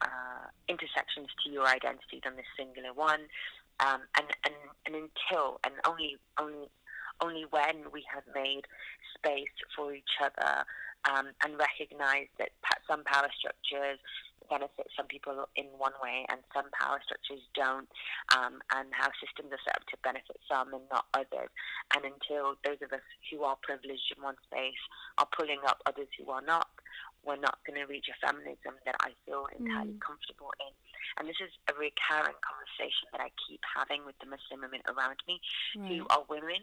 uh, 0.00 0.46
intersections 0.68 1.28
to 1.44 1.50
your 1.50 1.66
identity 1.66 2.20
than 2.24 2.36
this 2.36 2.46
singular 2.56 2.92
one, 2.92 3.20
um, 3.80 4.00
and 4.16 4.26
and 4.44 4.54
and 4.86 4.94
until 4.94 5.60
and 5.64 5.74
only 5.86 6.16
only 6.40 6.68
only 7.22 7.44
when 7.50 7.90
we 7.92 8.04
have 8.12 8.24
made 8.34 8.62
space 9.16 9.54
for 9.74 9.94
each 9.94 10.20
other 10.20 10.64
um, 11.08 11.28
and 11.44 11.58
recognize 11.58 12.26
that 12.38 12.50
some 12.88 13.02
power 13.04 13.28
structures 13.38 13.98
benefit 14.48 14.86
some 14.96 15.06
people 15.06 15.48
in 15.56 15.66
one 15.78 15.94
way 16.02 16.24
and 16.28 16.40
some 16.54 16.66
power 16.72 17.00
structures 17.04 17.42
don't, 17.54 17.88
um, 18.36 18.60
and 18.74 18.88
how 18.92 19.10
systems 19.22 19.52
are 19.52 19.62
set 19.66 19.76
up 19.76 19.86
to 19.88 19.96
benefit 20.02 20.36
some 20.48 20.72
and 20.74 20.82
not 20.90 21.06
others. 21.14 21.50
And 21.94 22.04
until 22.04 22.56
those 22.64 22.80
of 22.82 22.92
us 22.92 23.04
who 23.30 23.42
are 23.44 23.56
privileged 23.62 24.12
in 24.16 24.22
one 24.22 24.36
space 24.46 24.80
are 25.18 25.28
pulling 25.36 25.60
up 25.66 25.82
others 25.86 26.08
who 26.18 26.30
are 26.30 26.42
not, 26.42 26.68
we're 27.24 27.36
not 27.42 27.58
going 27.66 27.78
to 27.78 27.86
reach 27.90 28.06
a 28.08 28.16
feminism 28.26 28.78
that 28.86 28.94
I 29.02 29.10
feel 29.26 29.46
entirely 29.58 29.94
Mm. 29.94 30.00
comfortable 30.00 30.52
in. 30.60 30.72
And 31.18 31.28
this 31.28 31.40
is 31.40 31.50
a 31.68 31.74
recurrent 31.74 32.38
conversation 32.40 33.08
that 33.12 33.20
I 33.20 33.30
keep 33.46 33.60
having 33.66 34.04
with 34.04 34.18
the 34.18 34.26
Muslim 34.26 34.60
women 34.62 34.82
around 34.86 35.18
me 35.26 35.40
Right. 35.74 35.88
who 35.98 36.06
are 36.10 36.22
women, 36.28 36.62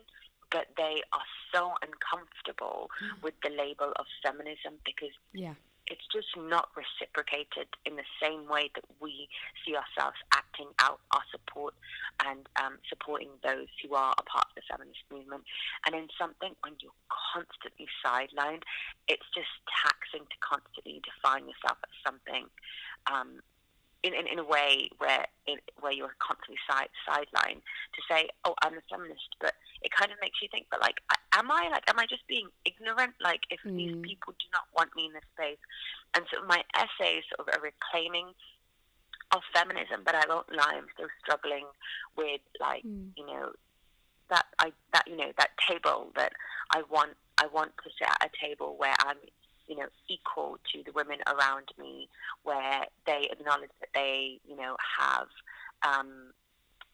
but 0.52 0.68
they 0.78 1.04
are 1.12 1.26
so 1.52 1.76
uncomfortable 1.82 2.90
Mm. 3.02 3.22
with 3.24 3.36
the 3.42 3.50
label 3.50 3.92
of 3.98 4.06
feminism 4.24 4.80
because 4.86 5.12
Yeah. 5.34 5.56
It's 5.94 6.10
just 6.10 6.34
not 6.34 6.74
reciprocated 6.74 7.70
in 7.86 7.96
the 8.02 8.08
same 8.18 8.50
way 8.50 8.74
that 8.74 8.84
we 8.98 9.30
see 9.62 9.78
ourselves 9.78 10.18
acting 10.34 10.74
out 10.82 11.00
our 11.14 11.22
support 11.30 11.78
and 12.26 12.50
um, 12.58 12.82
supporting 12.90 13.30
those 13.46 13.70
who 13.78 13.94
are 13.94 14.18
a 14.18 14.26
part 14.26 14.50
of 14.50 14.56
the 14.58 14.66
feminist 14.66 15.06
movement. 15.14 15.46
And 15.86 15.94
in 15.94 16.10
something 16.18 16.58
when 16.66 16.74
you're 16.82 16.98
constantly 17.14 17.86
sidelined, 18.02 18.66
it's 19.08 19.30
just 19.38 19.54
taxing 19.70 20.26
to 20.26 20.38
constantly 20.42 20.98
define 21.06 21.46
yourself 21.46 21.78
as 21.86 21.94
something. 22.02 22.50
Um, 23.06 23.46
in, 24.02 24.14
in, 24.14 24.28
in 24.28 24.40
a 24.40 24.44
way 24.44 24.90
where 24.98 25.26
in, 25.48 25.64
where 25.80 25.94
you're 25.94 26.12
constantly 26.20 26.60
side 26.68 26.90
sidelined 27.08 27.64
to 27.96 28.02
say, 28.10 28.28
oh, 28.44 28.54
I'm 28.62 28.74
a 28.74 28.84
feminist, 28.92 29.32
but 29.40 29.54
it 29.84 29.92
kind 29.92 30.12
of 30.12 30.18
makes 30.22 30.42
you 30.42 30.48
think, 30.52 30.68
but 30.72 30.82
like, 30.82 30.96
am 31.36 31.52
I 31.52 31.68
like, 31.70 31.84
am 31.90 32.00
I 32.00 32.06
just 32.06 32.26
being 32.28 32.48
ignorant? 32.66 33.14
Like, 33.22 33.42
if 33.50 33.60
these 33.64 33.92
Mm. 33.92 34.04
people 34.04 34.34
do 34.40 34.48
not 34.54 34.64
want 34.76 34.96
me 34.96 35.06
in 35.08 35.14
this 35.14 35.28
space, 35.36 35.60
and 36.16 36.26
so 36.32 36.44
my 36.46 36.64
essay 36.76 37.18
is 37.18 37.26
sort 37.36 37.48
of 37.48 37.54
a 37.56 37.62
reclaiming 37.62 38.34
of 39.32 39.42
feminism, 39.54 40.04
but 40.06 40.16
I 40.16 40.26
won't 40.28 40.52
lie, 40.52 40.76
I'm 40.78 40.88
still 40.94 41.10
struggling 41.22 41.66
with 42.16 42.42
like, 42.60 42.84
Mm. 42.86 43.12
you 43.18 43.26
know, 43.26 43.52
that 44.30 44.46
I 44.60 44.72
that 44.94 45.04
you 45.08 45.18
know 45.18 45.32
that 45.38 45.52
table 45.70 46.12
that 46.16 46.32
I 46.72 46.82
want 46.90 47.12
I 47.38 47.48
want 47.48 47.72
to 47.84 47.90
sit 47.98 48.08
at 48.08 48.32
a 48.32 48.46
table 48.46 48.76
where 48.78 48.96
I'm 49.06 49.18
you 49.68 49.76
know 49.76 49.88
equal 50.10 50.58
to 50.72 50.84
the 50.84 50.92
women 50.94 51.20
around 51.28 51.68
me, 51.78 52.10
where 52.44 52.86
they 53.06 53.28
acknowledge 53.32 53.72
that 53.82 53.90
they 53.94 54.40
you 54.48 54.56
know 54.56 54.78
have 55.00 55.28
um, 55.86 56.32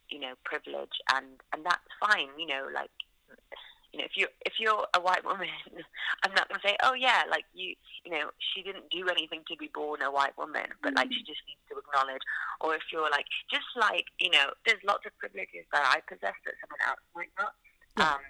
you 0.10 0.20
know 0.20 0.34
privilege 0.44 0.98
and 1.14 1.26
and 1.54 1.66
that's 1.66 1.90
fine. 2.00 2.30
You 2.38 2.48
know 2.48 2.68
like 2.74 2.92
you 3.94 4.00
know 4.00 4.06
if 4.06 4.16
you 4.16 4.28
if 4.46 4.54
you're 4.60 4.86
a 4.94 5.02
white 5.02 5.26
woman, 5.26 5.48
I'm 6.24 6.34
not 6.34 6.50
going 6.50 6.60
to 6.62 6.68
say 6.68 6.76
oh 6.84 6.94
yeah 6.94 7.24
like 7.30 7.46
you 7.54 7.76
you 8.06 8.12
know 8.12 8.30
she 8.40 8.62
didn't 8.62 8.90
do 8.92 9.08
anything 9.10 9.44
to 9.48 9.56
be 9.58 9.70
born 9.74 10.02
a 10.02 10.12
white 10.12 10.38
woman, 10.38 10.68
but 10.82 10.94
like 10.96 11.12
she 11.12 11.24
just 11.24 11.42
needs 11.48 11.64
to 11.70 11.78
acknowledge. 11.78 12.22
Or 12.62 12.76
if 12.76 12.84
you're 12.92 13.10
like 13.10 13.26
just 13.52 13.70
like 13.80 14.06
you 14.20 14.30
know 14.32 14.52
there's 14.66 14.82
lots 14.86 15.06
of 15.06 15.18
privileges 15.18 15.66
that 15.72 15.86
I 15.86 16.02
possess 16.08 16.38
that 16.46 16.56
someone 16.62 16.84
else 16.88 17.04
might 17.16 17.34
not. 17.38 17.54
Um, 17.98 18.24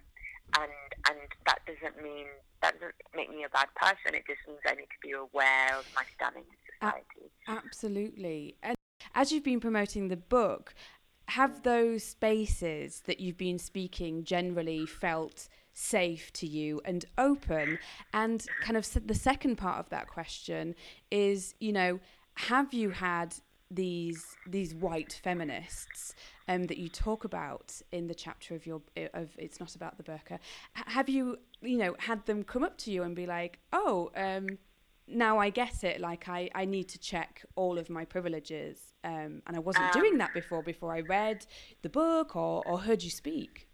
and 0.57 0.71
and 1.09 1.19
that 1.45 1.59
doesn't 1.67 2.01
mean 2.01 2.25
that 2.61 2.73
doesn't 2.79 2.95
make 3.15 3.29
me 3.29 3.43
a 3.43 3.49
bad 3.49 3.67
person. 3.75 4.15
It 4.15 4.23
just 4.27 4.39
means 4.47 4.59
I 4.65 4.75
need 4.75 4.89
to 4.89 5.01
be 5.01 5.11
aware 5.11 5.77
of 5.77 5.85
my 5.95 6.03
standing 6.15 6.43
in 6.43 6.57
society. 6.73 7.31
Absolutely. 7.47 8.55
And 8.63 8.75
as 9.15 9.31
you've 9.31 9.43
been 9.43 9.59
promoting 9.59 10.07
the 10.07 10.17
book, 10.17 10.73
have 11.29 11.63
those 11.63 12.03
spaces 12.03 13.01
that 13.05 13.19
you've 13.19 13.37
been 13.37 13.59
speaking 13.59 14.23
generally 14.23 14.85
felt 14.85 15.47
safe 15.73 16.33
to 16.33 16.47
you 16.47 16.81
and 16.85 17.05
open? 17.17 17.79
And 18.13 18.45
kind 18.61 18.77
of 18.77 18.87
the 19.05 19.15
second 19.15 19.57
part 19.57 19.79
of 19.79 19.89
that 19.89 20.07
question 20.07 20.75
is, 21.11 21.53
you 21.59 21.71
know, 21.71 21.99
have 22.35 22.73
you 22.73 22.91
had 22.91 23.35
these 23.71 24.35
these 24.47 24.73
white 24.73 25.19
feminists 25.23 26.15
um, 26.47 26.63
that 26.63 26.79
you 26.79 26.89
talk 26.89 27.23
about 27.23 27.79
in 27.91 28.07
the 28.07 28.15
chapter 28.15 28.55
of 28.55 28.65
your 28.65 28.81
of 29.13 29.29
it's 29.37 29.59
not 29.59 29.75
about 29.75 29.97
the 29.97 30.03
burqa? 30.03 30.39
Have 30.73 31.09
you 31.09 31.37
you 31.61 31.77
know 31.77 31.95
had 31.99 32.25
them 32.25 32.43
come 32.43 32.63
up 32.63 32.77
to 32.79 32.91
you 32.91 33.03
and 33.03 33.15
be 33.15 33.25
like, 33.25 33.59
oh, 33.71 34.09
um, 34.15 34.57
now 35.09 35.39
I 35.39 35.49
get 35.49 35.83
it. 35.83 35.99
Like 35.99 36.29
I, 36.29 36.49
I 36.55 36.65
need 36.65 36.89
to 36.89 36.99
check 36.99 37.45
all 37.55 37.77
of 37.77 37.89
my 37.89 38.05
privileges, 38.05 38.93
um, 39.03 39.41
and 39.47 39.55
I 39.55 39.59
wasn't 39.59 39.91
doing 39.93 40.17
that 40.17 40.33
before. 40.33 40.63
Before 40.63 40.93
I 40.95 41.01
read 41.01 41.45
the 41.81 41.89
book 41.89 42.35
or, 42.35 42.63
or 42.65 42.79
heard 42.79 43.03
you 43.03 43.09
speak. 43.09 43.69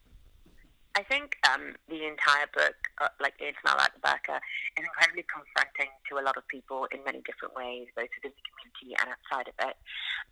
I 0.97 1.03
think 1.03 1.35
um, 1.51 1.75
the 1.89 2.07
entire 2.07 2.47
book, 2.55 2.75
uh, 3.01 3.11
like 3.19 3.35
the 3.37 3.51
It's 3.51 3.59
Not 3.65 3.75
About 3.75 3.91
the 3.91 3.99
Burqa, 3.99 4.39
is 4.79 4.87
incredibly 4.87 5.27
confronting 5.27 5.91
to 6.07 6.19
a 6.19 6.23
lot 6.23 6.37
of 6.37 6.47
people 6.47 6.87
in 6.95 7.03
many 7.03 7.19
different 7.27 7.51
ways, 7.53 7.91
both 7.99 8.07
within 8.15 8.31
the 8.31 8.43
community 8.47 8.95
and 9.03 9.11
outside 9.11 9.51
of 9.51 9.57
it, 9.59 9.75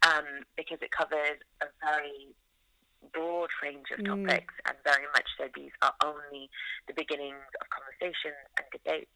um, 0.08 0.48
because 0.56 0.80
it 0.80 0.88
covers 0.96 1.36
a 1.60 1.68
very 1.84 2.32
broad 3.12 3.50
range 3.62 3.92
of 3.92 4.00
Mm. 4.00 4.08
topics, 4.28 4.54
and 4.66 4.78
very 4.84 5.06
much 5.14 5.28
so 5.38 5.50
these 5.56 5.72
are 5.82 5.94
only 6.04 6.50
the 6.88 6.94
beginnings 6.94 7.44
of 7.62 7.70
conversations 7.70 8.36
and 8.58 8.66
debates. 8.72 9.12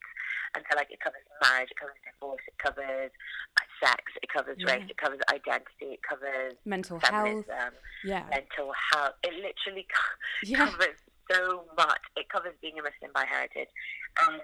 And 0.56 0.66
so, 0.70 0.76
like, 0.78 0.92
it 0.92 1.00
covers 1.00 1.22
marriage, 1.42 1.72
it 1.72 1.78
covers 1.78 1.96
divorce, 2.04 2.42
it 2.48 2.58
covers 2.58 3.12
uh, 3.58 3.66
sex, 3.86 4.04
it 4.22 4.30
covers 4.30 4.58
Yeah. 4.60 4.74
race, 4.76 4.90
it 4.90 4.98
covers 4.98 5.20
identity, 5.30 5.94
it 5.98 6.04
covers 6.04 6.56
Mental 6.66 7.00
health, 7.00 7.46
yeah, 8.04 8.24
mental 8.30 8.74
health. 8.92 9.16
It 9.24 9.34
literally 9.34 9.88
co- 9.90 10.18
yeah, 10.44 10.70
covers 10.70 11.00
so 11.32 11.66
much. 11.78 12.02
It 12.16 12.30
covers 12.30 12.56
being 12.62 12.80
a 12.80 12.84
Muslim 12.84 13.12
by 13.14 13.26
heritage, 13.26 13.70
and 14.22 14.42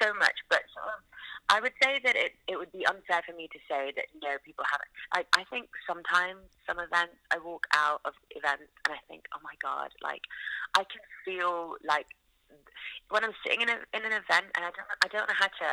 so 0.00 0.12
much. 0.14 0.36
But 0.48 0.62
um, 0.82 1.00
I 1.48 1.60
would 1.60 1.72
say 1.82 2.00
that 2.04 2.16
it, 2.16 2.32
it 2.48 2.56
would 2.56 2.72
be 2.72 2.86
unfair 2.86 3.22
for 3.26 3.36
me 3.36 3.48
to 3.52 3.58
say 3.68 3.92
that 3.96 4.06
you 4.14 4.20
know 4.20 4.36
people 4.44 4.64
haven't. 4.70 4.90
I 5.12 5.40
I 5.40 5.44
think 5.44 5.68
sometimes 5.86 6.40
some 6.66 6.78
events 6.78 7.16
I 7.30 7.38
walk 7.38 7.66
out 7.74 8.00
of 8.04 8.14
events 8.30 8.72
and 8.84 8.94
I 8.94 9.00
think, 9.08 9.24
oh 9.34 9.40
my 9.44 9.54
god, 9.60 9.90
like 10.02 10.22
I 10.74 10.84
can 10.84 11.02
feel 11.24 11.76
like 11.86 12.06
when 13.10 13.24
I'm 13.24 13.34
sitting 13.44 13.60
in 13.62 13.68
a 13.68 13.78
in 13.92 14.04
an 14.04 14.12
event 14.12 14.52
and 14.56 14.64
I 14.64 14.70
don't 14.72 14.90
I 15.04 15.08
don't 15.08 15.28
know 15.28 15.38
how 15.38 15.48
to 15.48 15.68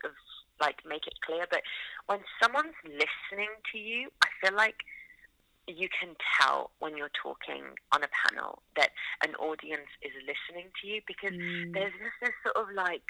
sort 0.00 0.12
of 0.12 0.16
like 0.60 0.80
make 0.86 1.06
it 1.06 1.14
clear, 1.26 1.46
but 1.50 1.62
when 2.06 2.20
someone's 2.42 2.76
listening 2.84 3.50
to 3.72 3.78
you, 3.78 4.08
I 4.22 4.28
feel 4.40 4.56
like 4.56 4.76
you 5.68 5.88
can 5.88 6.16
tell 6.40 6.70
when 6.80 6.96
you're 6.96 7.12
talking 7.22 7.62
on 7.92 8.02
a 8.02 8.08
panel 8.26 8.62
that 8.76 8.90
an 9.22 9.34
audience 9.36 9.86
is 10.02 10.10
listening 10.26 10.70
to 10.80 10.88
you 10.88 11.00
because 11.06 11.32
Mm, 11.32 11.72
there's 11.72 11.92
just 11.92 12.18
this 12.20 12.34
sort 12.42 12.56
of 12.56 12.74
like 12.74 13.02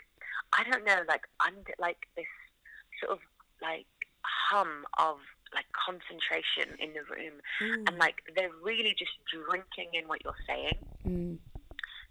I 0.53 0.65
don't 0.71 0.85
know, 0.85 1.01
like 1.09 1.25
under 1.45 1.73
like 1.79 2.07
this 2.17 2.27
sort 3.01 3.13
of 3.13 3.21
like 3.61 3.87
hum 4.23 4.85
of 4.99 5.17
like 5.55 5.67
concentration 5.77 6.77
in 6.81 6.93
the 6.97 7.05
room 7.13 7.41
ooh, 7.61 7.85
and 7.87 7.99
like 7.99 8.23
they're 8.35 8.55
really 8.63 8.95
just 8.99 9.13
drinking 9.29 9.93
in 9.93 10.09
what 10.09 10.25
you're 10.25 10.45
saying. 10.49 10.79
mm, 11.07 11.37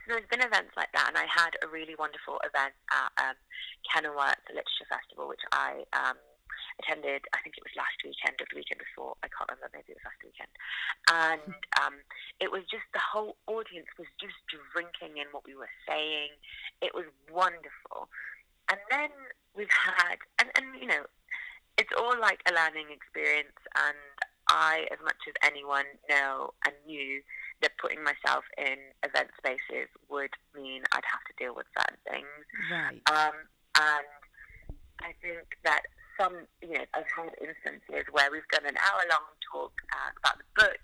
So 0.06 0.14
there's 0.14 0.30
been 0.30 0.42
events 0.46 0.74
like 0.78 0.92
that, 0.94 1.10
and 1.10 1.18
I 1.18 1.26
had 1.26 1.58
a 1.64 1.68
really 1.68 1.96
wonderful 1.98 2.38
event 2.46 2.74
at 2.94 3.10
um, 3.18 3.38
Kenilworth 3.90 4.42
Literature 4.50 4.90
Festival, 4.90 5.28
which 5.28 5.42
I 5.52 5.86
um, 5.94 6.18
attended, 6.82 7.26
I 7.34 7.42
think 7.42 7.58
it 7.58 7.66
was 7.66 7.74
last 7.78 7.98
weekend 8.06 8.38
or 8.42 8.46
the 8.50 8.58
weekend 8.58 8.82
before, 8.82 9.18
I 9.24 9.28
can't 9.30 9.50
remember, 9.50 9.70
maybe 9.74 9.94
it 9.94 10.00
was 10.02 10.08
last 10.10 10.22
weekend. 10.22 10.52
And 11.10 11.54
um, 11.82 11.96
it 12.40 12.50
was 12.50 12.66
just 12.70 12.86
the 12.94 13.02
whole 13.02 13.38
audience 13.50 13.90
was 13.98 14.10
just 14.22 14.38
drinking 14.50 15.18
in 15.22 15.30
what 15.34 15.46
we 15.46 15.54
were 15.58 15.72
saying. 15.86 16.34
It 16.82 16.94
was 16.94 17.06
wonderful. 17.30 18.10
And 18.72 18.80
then 18.90 19.12
we've 19.56 19.70
had, 19.70 20.18
and, 20.40 20.50
and 20.56 20.82
you 20.82 20.88
know, 20.88 21.04
it's 21.78 21.92
all 22.00 22.18
like 22.20 22.40
a 22.48 22.54
learning 22.56 22.88
experience. 22.90 23.60
And 23.76 23.98
I, 24.50 24.88
as 24.92 25.00
much 25.04 25.20
as 25.28 25.36
anyone, 25.44 25.86
know 26.10 26.54
and 26.66 26.74
knew 26.88 27.22
that 27.62 27.78
putting 27.78 28.04
myself 28.04 28.44
in 28.58 28.80
event 29.04 29.30
spaces 29.38 29.92
would 30.10 30.32
mean 30.56 30.84
I'd 30.92 31.06
have 31.06 31.24
to 31.28 31.36
deal 31.38 31.54
with 31.54 31.68
certain 31.78 32.00
things. 32.10 32.38
Right. 32.72 33.02
Um, 33.12 33.36
and 33.76 34.08
I 35.04 35.12
think 35.22 35.60
that 35.64 35.84
some, 36.20 36.48
you 36.62 36.74
know, 36.74 36.86
I've 36.94 37.12
had 37.12 37.36
instances 37.40 38.08
where 38.12 38.32
we've 38.32 38.48
done 38.52 38.66
an 38.66 38.78
hour 38.80 39.04
long 39.10 39.28
talk 39.52 39.74
uh, 39.94 40.12
about 40.24 40.38
the 40.40 40.48
book, 40.56 40.80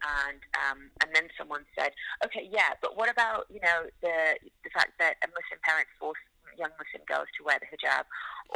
and 0.00 0.40
um, 0.64 0.90
and 1.02 1.10
then 1.14 1.28
someone 1.36 1.64
said, 1.76 1.92
okay, 2.24 2.48
yeah, 2.50 2.72
but 2.80 2.96
what 2.96 3.10
about 3.10 3.46
you 3.50 3.60
know 3.60 3.86
the 4.00 4.38
the 4.64 4.70
fact 4.72 4.96
that 4.98 5.20
a 5.22 5.28
Muslim 5.28 5.60
parent 5.62 5.88
forced 5.98 6.24
young 6.58 6.70
Muslim 6.78 7.04
girls 7.06 7.28
to 7.38 7.44
wear 7.44 7.58
the 7.60 7.68
hijab, 7.68 8.04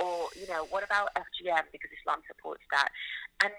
or 0.00 0.28
you 0.34 0.46
know 0.46 0.66
what 0.70 0.82
about 0.82 1.10
FGM 1.14 1.70
because 1.72 1.90
Islam 1.94 2.22
supports 2.26 2.62
that, 2.70 2.88
and 3.42 3.52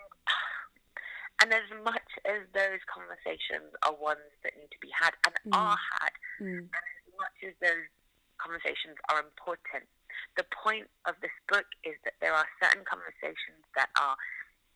and 1.43 1.51
as 1.53 1.67
much 1.83 2.09
as 2.23 2.47
those 2.55 2.79
conversations 2.87 3.71
are 3.83 3.93
ones 3.95 4.23
that 4.43 4.55
need 4.55 4.71
to 4.71 4.79
be 4.79 4.89
had 4.95 5.13
and 5.27 5.35
Mm. 5.45 5.57
are 5.59 5.77
had, 5.99 6.13
Mm. 6.39 6.69
and 6.71 6.83
as 6.95 7.13
much 7.19 7.37
as 7.43 7.53
those 7.59 7.87
conversations 8.37 8.97
are 9.09 9.19
important, 9.19 9.87
the 10.37 10.43
point 10.51 10.89
of 11.05 11.19
this 11.21 11.35
book 11.47 11.67
is 11.83 11.95
that 12.03 12.15
there 12.19 12.33
are 12.33 12.47
certain 12.61 12.83
conversations 12.85 13.63
that 13.75 13.89
are 13.99 14.15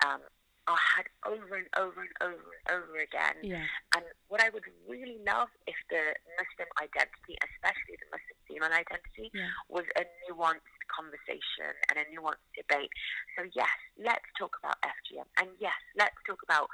um, 0.05 0.21
are 0.69 0.77
had 0.77 1.09
over 1.25 1.57
and 1.57 1.65
over 1.81 2.05
and 2.05 2.13
over 2.21 2.45
and 2.53 2.65
over 2.69 2.95
again. 3.01 3.41
Yeah. 3.41 3.65
And 3.97 4.05
what 4.29 4.41
I 4.45 4.53
would 4.53 4.69
really 4.85 5.17
love 5.25 5.49
if 5.65 5.75
the 5.89 6.13
Muslim 6.37 6.69
identity, 6.77 7.33
especially 7.41 7.97
the 7.97 8.09
Muslim 8.13 8.37
female 8.45 8.73
identity, 8.73 9.33
Yeah. 9.33 9.49
was 9.67 9.89
a 9.97 10.05
nuanced 10.29 10.81
conversation 10.93 11.73
and 11.89 11.97
a 11.97 12.05
nuanced 12.13 12.45
debate. 12.53 12.93
So 13.35 13.49
yes, 13.57 13.73
let's 13.97 14.29
talk 14.37 14.53
about 14.61 14.77
FGM, 14.85 15.25
and 15.41 15.49
yes, 15.59 15.77
let's 15.97 16.17
talk 16.29 16.41
about 16.45 16.69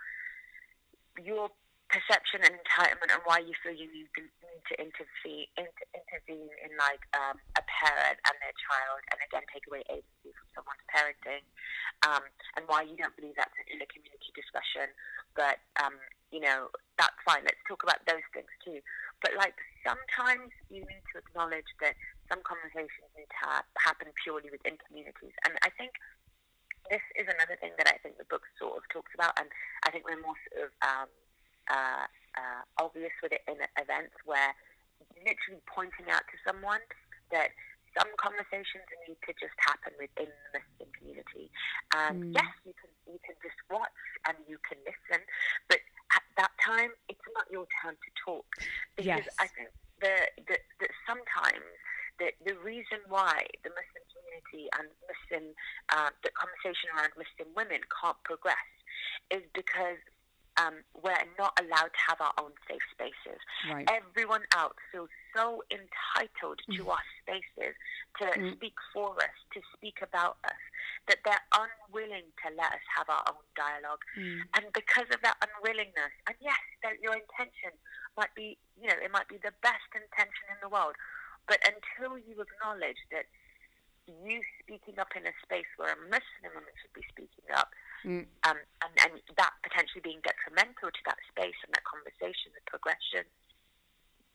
your 1.24 1.50
perception 1.90 2.42
and 2.42 2.58
entitlement 2.58 3.14
and 3.14 3.22
why 3.26 3.38
you 3.38 3.54
feel 3.62 3.74
you 3.74 3.88
need 3.94 4.10
to, 4.18 4.22
need 4.26 4.66
to 4.74 4.76
intervene, 4.82 5.46
inter, 5.56 5.86
intervene 5.94 6.50
in 6.66 6.72
like 6.82 7.02
um, 7.14 7.38
a 7.56 7.64
parent 7.66 8.18
and 8.26 8.36
their 8.42 8.56
child, 8.58 9.00
and 9.14 9.20
again 9.30 9.46
take 9.54 9.66
away 9.70 9.86
agency 9.94 10.34
from 10.34 10.48
someone's 10.58 10.86
parenting, 10.90 11.46
um, 12.10 12.26
and 12.58 12.66
why 12.66 12.82
you 12.82 12.98
don't 12.98 13.14
believe 13.14 13.38
that's 13.38 13.54
in 13.70 13.78
a 13.82 13.88
community 13.90 14.32
discussion. 14.34 14.90
But 15.38 15.62
um, 15.78 15.96
you 16.34 16.42
know 16.42 16.74
that's 16.98 17.18
fine. 17.22 17.46
Let's 17.46 17.62
talk 17.70 17.86
about 17.86 18.02
those 18.10 18.26
things 18.34 18.50
too. 18.66 18.82
But 19.22 19.38
like 19.38 19.56
sometimes 19.86 20.52
you 20.74 20.82
need 20.84 21.06
to 21.14 21.22
acknowledge 21.22 21.70
that 21.86 21.94
some 22.28 22.42
conversations 22.42 23.08
need 23.14 23.30
to 23.30 23.40
ha- 23.46 23.68
happen 23.78 24.10
purely 24.26 24.50
within 24.50 24.82
communities, 24.90 25.38
and 25.46 25.54
I 25.62 25.70
think 25.78 25.94
this 26.90 27.02
is 27.18 27.26
another 27.26 27.58
thing 27.58 27.74
that 27.82 27.90
I 27.90 27.98
think 28.02 28.18
the 28.22 28.30
book 28.30 28.46
sort 28.62 28.78
of 28.78 28.86
talks 28.94 29.10
about, 29.18 29.34
and 29.42 29.50
I 29.86 29.90
think 29.90 30.06
we're 30.06 30.22
more 30.22 30.38
sort 30.50 30.70
of 30.70 30.72
um, 30.86 31.10
uh, 31.70 32.06
uh, 32.38 32.62
obvious 32.80 33.12
with 33.24 33.32
it 33.34 33.42
in 33.48 33.58
events 33.80 34.16
where 34.26 34.54
literally 35.24 35.62
pointing 35.66 36.08
out 36.12 36.24
to 36.32 36.38
someone 36.46 36.82
that 37.32 37.50
some 37.98 38.12
conversations 38.20 38.84
need 39.08 39.16
to 39.24 39.32
just 39.40 39.56
happen 39.64 39.96
within 39.96 40.28
the 40.52 40.60
Muslim 40.60 40.90
community. 41.00 41.48
And 41.96 42.20
Mm. 42.22 42.36
yes, 42.36 42.52
you 42.68 42.74
can 42.76 42.92
you 43.08 43.20
can 43.24 43.36
just 43.42 43.56
watch 43.72 44.02
and 44.28 44.36
you 44.48 44.58
can 44.68 44.78
listen, 44.84 45.24
but 45.70 45.80
at 46.12 46.24
that 46.38 46.52
time, 46.60 46.92
it's 47.08 47.24
not 47.34 47.46
your 47.50 47.66
turn 47.82 47.96
to 47.96 48.10
talk 48.20 48.46
because 48.96 49.24
Yes. 49.24 49.36
I 49.40 49.48
think 49.48 49.70
that 50.02 50.36
that 50.48 50.62
that 50.84 50.92
sometimes 51.08 51.64
that 52.20 52.34
the 52.44 52.56
reason 52.60 53.00
why 53.08 53.48
the 53.64 53.72
Muslim 53.72 54.04
community 54.12 54.68
and 54.76 54.88
Muslim 55.08 55.56
uh, 55.96 56.10
the 56.24 56.32
conversation 56.36 56.90
around 56.96 57.12
Muslim 57.16 57.50
women 57.56 57.80
can't 57.96 58.20
progress 58.28 58.70
is 59.32 59.44
because 59.56 60.00
um, 60.58 60.76
we're 60.96 61.16
not 61.38 61.58
allowed 61.60 61.92
to 61.92 62.02
have 62.08 62.22
our 62.22 62.34
own 62.40 62.52
safe 62.68 62.82
spaces. 62.92 63.40
Right. 63.70 63.88
Everyone 63.92 64.44
else 64.56 64.76
feels 64.92 65.10
so 65.36 65.64
entitled 65.70 66.60
to 66.72 66.84
Mm. 66.84 66.92
our 66.92 67.04
spaces 67.22 67.76
to 68.20 68.26
Mm. 68.26 68.56
speak 68.56 68.76
for 68.94 69.16
us, 69.22 69.36
to 69.54 69.62
speak 69.74 70.02
about 70.02 70.38
us, 70.46 70.62
that 71.08 71.20
they're 71.24 71.46
unwilling 71.52 72.32
to 72.44 72.50
let 72.56 72.72
us 72.72 72.82
have 72.96 73.10
our 73.10 73.24
own 73.28 73.44
dialogue. 73.56 74.04
Mm. 74.16 74.48
And 74.54 74.74
because 74.74 75.10
of 75.12 75.22
that 75.22 75.38
unwillingness, 75.44 76.14
and 76.28 76.36
yes, 76.40 76.62
that 76.84 77.00
your 77.02 77.16
intention 77.16 77.72
might 78.16 78.34
be, 78.34 78.58
you 78.78 78.88
know, 78.88 78.96
it 78.96 79.12
might 79.12 79.28
be 79.28 79.38
the 79.38 79.52
best 79.62 79.90
intention 79.94 80.48
in 80.50 80.58
the 80.62 80.70
world, 80.70 80.96
but 81.48 81.60
until 81.68 82.18
you 82.18 82.40
acknowledge 82.42 82.98
that 83.12 83.26
you 84.08 84.42
speaking 84.62 85.00
up 85.00 85.16
in 85.16 85.26
a 85.26 85.34
space 85.44 85.66
where 85.78 85.92
a 85.94 85.98
Muslim 85.98 86.54
woman 86.54 86.74
should 86.82 86.94
be 86.94 87.04
speaking 87.10 87.46
up, 87.54 87.74
Mm. 88.06 88.30
um, 88.46 88.60
and, 88.86 88.94
and 89.02 89.14
that 89.34 89.58
potentially 89.66 90.06
being 90.06 90.22
detrimental 90.22 90.94
to 90.94 91.02
that 91.10 91.18
space 91.26 91.58
and 91.66 91.74
that 91.74 91.82
conversation, 91.90 92.54
the 92.54 92.62
progression, 92.70 93.26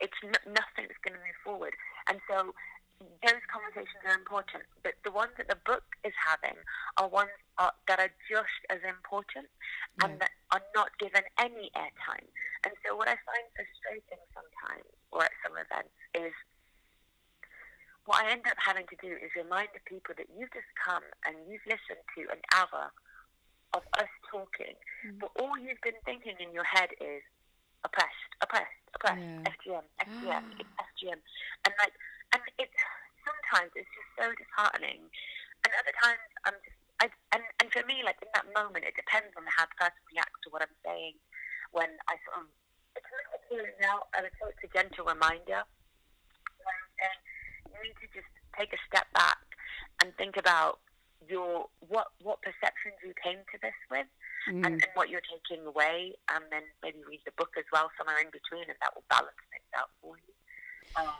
it's 0.02 0.18
n- 0.26 0.42
that's 0.50 0.74
going 0.74 1.14
to 1.14 1.22
move 1.22 1.38
forward. 1.46 1.78
And 2.10 2.18
so 2.26 2.50
those 3.22 3.44
conversations 3.46 4.02
are 4.04 4.18
important, 4.18 4.66
but 4.82 4.98
the 5.06 5.14
ones 5.14 5.32
that 5.38 5.46
the 5.46 5.60
book 5.62 5.86
is 6.02 6.12
having 6.18 6.58
are 6.98 7.06
ones 7.06 7.32
are, 7.62 7.72
that 7.86 8.02
are 8.02 8.12
just 8.26 8.60
as 8.68 8.82
important 8.82 9.46
and 10.02 10.18
that 10.18 10.34
are 10.50 10.66
not 10.74 10.90
given 10.98 11.22
any 11.38 11.70
airtime. 11.78 12.26
And 12.66 12.74
so 12.82 12.98
what 12.98 13.08
I 13.08 13.16
find 13.22 13.46
frustrating 13.54 14.20
sometimes, 14.34 14.84
or 15.14 15.24
at 15.24 15.32
some 15.46 15.56
events, 15.56 15.94
is 16.12 16.34
what 18.04 18.24
I 18.26 18.34
end 18.34 18.44
up 18.50 18.58
having 18.58 18.84
to 18.90 18.98
do 18.98 19.14
is 19.14 19.30
remind 19.32 19.70
the 19.72 19.84
people 19.86 20.12
that 20.18 20.28
you've 20.34 20.52
just 20.52 20.68
come 20.74 21.06
and 21.22 21.38
you've 21.46 21.64
listened 21.70 22.02
to 22.18 22.20
an 22.34 22.42
hour 22.52 22.90
of 23.74 23.82
us 23.98 24.08
talking, 24.30 24.74
Mm. 25.04 25.18
but 25.20 25.30
all 25.40 25.56
you've 25.58 25.80
been 25.82 25.98
thinking 26.04 26.36
in 26.40 26.52
your 26.52 26.64
head 26.64 26.90
is 27.00 27.22
oppressed, 27.84 28.32
oppressed, 28.40 28.82
oppressed, 28.94 29.20
Yeah. 29.20 29.42
FGM, 29.46 29.84
FGM, 30.00 30.44
it's 30.58 30.70
FGM, 30.78 31.20
and 31.64 31.74
like, 31.78 31.94
and 32.32 32.42
it 32.58 32.70
sometimes 33.24 33.70
it's 33.74 33.88
just 33.94 34.10
so 34.18 34.34
disheartening, 34.34 35.10
and 35.64 35.70
other 35.78 35.92
times 36.02 36.20
I'm 36.44 36.54
just, 36.64 36.76
I, 37.00 37.10
and 37.32 37.42
and 37.60 37.72
for 37.72 37.84
me, 37.86 38.02
like 38.02 38.20
in 38.22 38.28
that 38.34 38.46
moment, 38.52 38.84
it 38.84 38.94
depends 38.96 39.34
on 39.36 39.46
how 39.46 39.64
the 39.66 39.74
person 39.76 40.02
reacts 40.12 40.40
to 40.44 40.50
what 40.50 40.62
I'm 40.62 40.76
saying. 40.84 41.14
When 41.72 41.88
I 42.08 42.18
sort 42.26 42.44
of, 42.44 42.46
it's 42.96 43.06
not 43.06 43.34
a 43.34 43.38
calling 43.48 43.84
out, 43.84 44.08
and 44.16 44.26
it's 44.26 44.36
a 44.64 44.68
gentle 44.68 45.04
reminder. 45.06 45.62
When 46.58 46.74
I'm 46.74 46.90
saying 46.98 47.20
you 47.72 47.78
need 47.88 47.96
to 48.02 48.08
just 48.12 48.28
take 48.58 48.72
a 48.74 48.80
step 48.88 49.06
back 49.14 49.38
and 50.02 50.14
think 50.16 50.36
about 50.36 50.80
your 51.28 51.66
what 51.88 52.08
what 52.22 52.40
perceptions 52.42 52.96
you 53.04 53.12
came 53.22 53.38
to 53.52 53.58
this 53.60 53.74
with 53.90 54.06
Mm. 54.48 54.64
and, 54.64 54.66
and 54.66 54.86
what 54.94 55.10
you're 55.10 55.20
taking 55.20 55.66
away, 55.66 56.14
and 56.32 56.42
then 56.50 56.62
maybe 56.82 56.96
read 57.06 57.20
the 57.26 57.32
book 57.36 57.50
as 57.58 57.64
well 57.74 57.90
somewhere 57.98 58.16
in 58.20 58.30
between, 58.30 58.62
and 58.62 58.74
that 58.80 58.94
will 58.94 59.04
balance 59.10 59.36
things 59.50 59.68
out 59.76 59.90
for 60.00 60.16
you. 60.16 60.32
Um, 60.96 61.12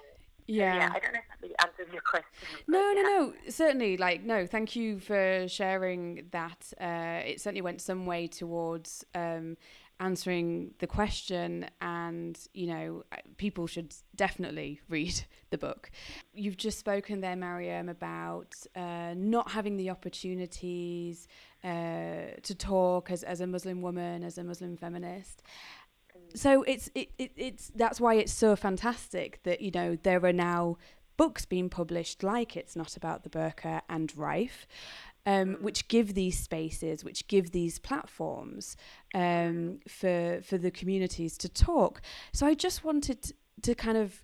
Yeah. 0.47 0.77
yeah, 0.77 0.87
I 0.95 0.99
don't 1.01 1.13
know 1.13 1.19
if 1.19 1.29
that 1.29 1.43
really 1.43 1.55
answers 1.63 1.93
your 1.93 2.01
question. 2.01 2.65
No, 2.67 2.81
no, 2.81 2.93
yeah. 2.95 3.03
no. 3.03 3.35
Certainly, 3.51 3.99
like, 3.99 4.23
no. 4.23 4.47
Thank 4.47 4.75
you 4.75 5.01
for 5.01 5.47
sharing 5.49 6.29
that. 6.31 6.73
Uh, 6.81 7.21
it 7.29 7.43
certainly 7.43 7.61
went 7.61 7.83
some 7.83 8.07
way 8.07 8.27
towards 8.27 9.05
um, 9.15 9.59
answering 10.01 10.75
the 10.79 10.87
question, 10.87 11.67
and 11.81 12.39
you 12.53 12.67
know, 12.67 13.05
uh, 13.13 13.17
people 13.37 13.67
should 13.67 13.95
definitely 14.17 14.81
read 14.89 15.21
the 15.51 15.59
book. 15.59 15.91
You've 16.35 16.57
just 16.57 16.79
spoken 16.79 17.21
there, 17.21 17.37
Mariam, 17.37 17.89
about 17.89 18.55
uh, 18.75 19.15
not 19.17 19.51
having 19.51 19.77
the 19.77 19.91
opportunities 19.91 21.29
uh, 21.63 22.35
to 22.43 22.55
talk 22.55 23.11
as 23.11 23.23
as 23.23 23.41
a 23.41 23.47
Muslim 23.47 23.83
woman, 23.83 24.25
as 24.25 24.39
a 24.39 24.45
Muslim 24.45 24.77
feminist 24.77 25.43
so 26.35 26.63
it's 26.63 26.91
it, 26.95 27.11
it 27.19 27.33
it's 27.37 27.73
that's 27.75 28.01
why 28.01 28.15
it's 28.15 28.33
so 28.33 28.55
fantastic 28.57 29.43
that 29.43 29.61
you 29.61 29.71
know 29.71 29.97
there 30.03 30.25
are 30.25 30.33
now 30.33 30.77
books 31.17 31.45
being 31.45 31.69
published 31.69 32.23
like 32.23 32.57
it's 32.57 32.75
not 32.75 32.97
about 32.97 33.25
the 33.25 33.29
burqa 33.29 33.83
and 33.89 34.17
rife 34.17 34.67
um, 35.27 35.57
which 35.61 35.89
give 35.89 36.15
these 36.15 36.39
spaces 36.39 37.05
which 37.05 37.27
give 37.29 37.51
these 37.53 37.79
platforms 37.79 38.77
um, 39.15 39.81
for 39.89 40.41
for 40.43 40.59
the 40.59 40.71
communities 40.71 41.37
to 41.39 41.49
talk 41.49 42.01
so 42.33 42.47
i 42.47 42.55
just 42.55 42.85
wanted 42.85 43.33
to 43.63 43.75
kind 43.75 43.99
of 43.99 44.23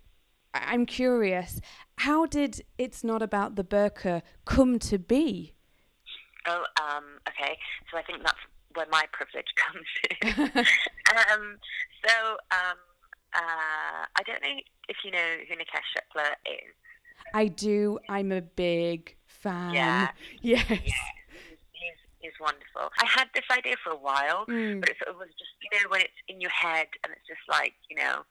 i'm 0.54 0.86
curious 0.86 1.60
how 1.98 2.26
did 2.26 2.62
it's 2.78 3.04
not 3.04 3.22
about 3.22 3.56
the 3.56 3.64
burqa 3.64 4.22
come 4.44 4.78
to 4.78 4.98
be 4.98 5.52
Oh, 6.48 6.64
um, 6.80 7.04
okay. 7.28 7.58
So 7.90 7.98
I 7.98 8.02
think 8.02 8.22
that's 8.22 8.38
where 8.74 8.86
my 8.90 9.02
privilege 9.12 9.46
comes 9.56 9.86
in. 10.10 10.48
um, 11.32 11.56
so 12.06 12.14
um, 12.52 12.78
uh, 13.34 14.06
I 14.14 14.22
don't 14.24 14.40
know 14.42 14.60
if 14.88 14.96
you 15.04 15.10
know 15.10 15.36
who 15.48 15.54
Nikesh 15.56 15.90
Shukla 15.96 16.30
is. 16.46 16.74
i 17.34 17.48
do 17.48 17.98
i'm 18.08 18.30
a 18.30 18.40
big 18.40 19.15
fan 19.46 19.74
Yeah. 19.74 20.08
yes 20.42 20.68
Yeah, 20.70 20.76
he's, 21.72 21.98
he's 22.20 22.38
wonderful. 22.40 22.90
I 22.98 23.06
had 23.06 23.28
this 23.34 23.46
idea 23.50 23.76
for 23.82 23.90
a 23.92 23.96
while, 24.08 24.46
Mm. 24.46 24.80
but 24.80 24.88
it 24.90 24.96
sort 24.98 25.10
of 25.14 25.16
was 25.22 25.30
just, 25.38 25.52
you 25.62 25.70
know, 25.78 25.88
when 25.90 26.00
it's 26.02 26.20
in 26.28 26.40
your 26.40 26.50
head 26.50 26.88
and 27.04 27.12
it's 27.14 27.26
just 27.26 27.44
like, 27.48 27.74
you 27.90 27.96
know, 27.96 28.24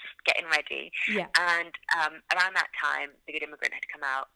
just 0.00 0.16
getting 0.24 0.46
ready. 0.50 0.90
Yeah. 1.08 1.28
And 1.38 1.72
um, 2.00 2.14
around 2.34 2.54
that 2.56 2.70
time, 2.80 3.10
The 3.26 3.32
Good 3.34 3.42
Immigrant 3.44 3.74
had 3.74 3.86
come 3.92 4.02
out. 4.04 4.28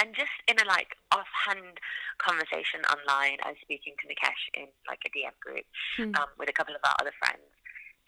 And 0.00 0.14
just 0.16 0.32
in 0.48 0.56
a 0.56 0.64
like 0.64 0.96
offhand 1.12 1.76
conversation 2.18 2.80
online, 2.88 3.36
I 3.44 3.52
was 3.52 3.60
speaking 3.60 3.92
to 4.00 4.04
Nikesh 4.08 4.42
in 4.56 4.66
like 4.88 5.00
a 5.04 5.10
DM 5.12 5.36
group 5.40 5.66
Hmm. 5.96 6.12
um, 6.16 6.28
with 6.38 6.48
a 6.48 6.56
couple 6.56 6.74
of 6.74 6.80
our 6.84 6.96
other 7.00 7.12
friends. 7.20 7.44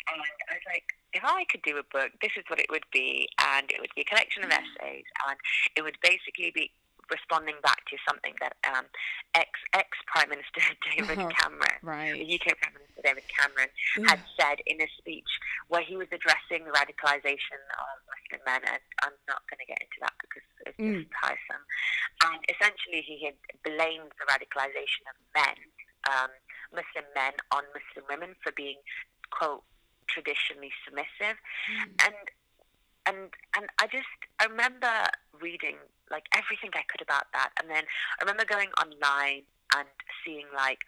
And 0.09 0.21
I 0.21 0.55
was 0.57 0.65
like, 0.69 0.85
if 1.13 1.25
I 1.25 1.45
could 1.51 1.63
do 1.63 1.77
a 1.81 1.87
book, 1.93 2.13
this 2.21 2.33
is 2.37 2.45
what 2.49 2.61
it 2.61 2.67
would 2.71 2.85
be. 2.93 3.29
And 3.41 3.71
it 3.71 3.81
would 3.81 3.93
be 3.97 4.03
a 4.03 4.09
collection 4.09 4.45
of 4.45 4.51
essays. 4.51 5.05
And 5.29 5.37
it 5.77 5.83
would 5.83 5.97
basically 6.03 6.53
be 6.55 6.73
responding 7.11 7.57
back 7.63 7.85
to 7.91 7.97
something 8.09 8.35
that 8.41 8.57
um, 8.69 8.87
ex 9.35 9.51
ex 9.73 9.89
Prime 10.07 10.29
Minister 10.31 10.61
David 10.91 11.19
Oh, 11.21 11.29
Cameron, 11.39 11.79
the 11.81 11.87
Right. 11.87 12.17
UK 12.19 12.57
Prime 12.61 12.75
Minister 12.75 13.01
David 13.05 13.25
Cameron, 13.29 13.71
had 14.09 14.21
said 14.39 14.59
in 14.67 14.81
a 14.81 14.89
speech 14.99 15.29
where 15.69 15.83
he 15.83 15.97
was 15.97 16.09
addressing 16.13 16.65
the 16.65 16.73
radicalisation 16.73 17.61
of 17.77 17.95
Muslim 18.09 18.43
men, 18.47 18.63
and 18.69 18.81
I'm 19.03 19.17
not 19.29 19.43
going 19.51 19.61
to 19.61 19.69
get 19.69 19.81
into 19.81 19.99
that 20.01 20.15
because 20.21 20.45
it's 20.67 20.79
Mm. 20.81 21.05
just 21.05 21.13
tiresome. 21.21 21.65
And 22.25 22.41
essentially, 22.51 23.03
he 23.03 23.25
had 23.29 23.37
blamed 23.63 24.13
the 24.19 24.27
radicalisation 24.27 25.05
of 25.13 25.17
men, 25.37 25.57
um, 26.11 26.31
Muslim 26.73 27.07
men, 27.15 27.33
on 27.53 27.63
Muslim 27.77 28.05
women 28.09 28.35
for 28.43 28.51
being 28.53 28.79
quote 29.31 29.63
traditionally 30.09 30.73
submissive, 30.85 31.37
Mm. 31.69 32.07
and 32.07 32.17
and 33.07 33.31
and 33.57 33.67
I 33.79 33.87
just 33.87 34.09
I 34.41 34.47
remember 34.47 35.09
reading 35.41 35.77
like 36.11 36.25
everything 36.35 36.71
I 36.75 36.83
could 36.91 37.03
about 37.03 37.27
that, 37.33 37.51
and 37.61 37.71
then 37.71 37.85
I 37.85 38.23
remember 38.23 38.45
going 38.45 38.71
online 38.81 39.43
and 39.77 39.89
seeing 40.25 40.47
like 40.55 40.85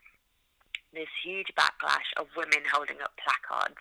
this 0.92 1.09
huge 1.25 1.49
backlash 1.59 2.09
of 2.16 2.27
women 2.37 2.62
holding 2.72 3.01
up 3.03 3.12
placards 3.20 3.77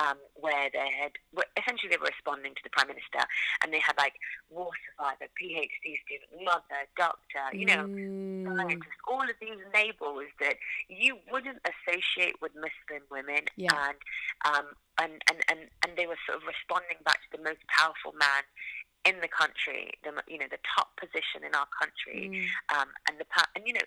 um, 0.00 0.16
where 0.34 0.68
they 0.72 0.90
had 0.90 1.12
essentially 1.58 1.88
they 1.90 1.96
were 1.96 2.10
responding 2.12 2.54
to 2.54 2.62
the 2.62 2.70
prime 2.70 2.88
minister, 2.88 3.20
and 3.62 3.72
they 3.72 3.80
had 3.80 3.96
like 3.96 4.14
war 4.50 4.70
survivor, 4.90 5.26
PhD 5.40 5.96
student, 6.04 6.44
mother, 6.44 6.84
doctor, 6.96 7.44
you 7.52 7.66
know, 7.66 7.86
Mm. 7.90 8.56
scientist, 8.56 9.00
all 9.08 9.22
of 9.22 9.36
these 9.40 9.58
labels 9.74 10.24
that 10.40 10.56
you 10.88 11.18
wouldn't 11.30 11.60
associate 11.64 12.40
with 12.40 12.52
Muslim 12.54 13.02
women, 13.10 13.44
Yeah. 13.56 13.72
and 13.88 13.98
um, 14.44 14.66
and, 14.98 15.22
and 15.30 15.38
and 15.48 15.60
and 15.86 15.96
they 15.96 16.06
were 16.06 16.18
sort 16.26 16.38
of 16.38 16.46
responding 16.46 16.98
back 17.04 17.20
to 17.30 17.36
the 17.36 17.42
most 17.42 17.60
powerful 17.68 18.12
man 18.12 18.42
in 19.04 19.20
the 19.20 19.28
country, 19.28 19.92
the 20.04 20.12
you 20.28 20.38
know 20.38 20.46
the 20.50 20.58
top 20.76 20.96
position 21.00 21.44
in 21.44 21.54
our 21.54 21.68
country, 21.80 22.28
Mm. 22.70 22.76
um, 22.80 22.88
and 23.08 23.18
the 23.18 23.26
and 23.56 23.66
you 23.66 23.72
know 23.74 23.86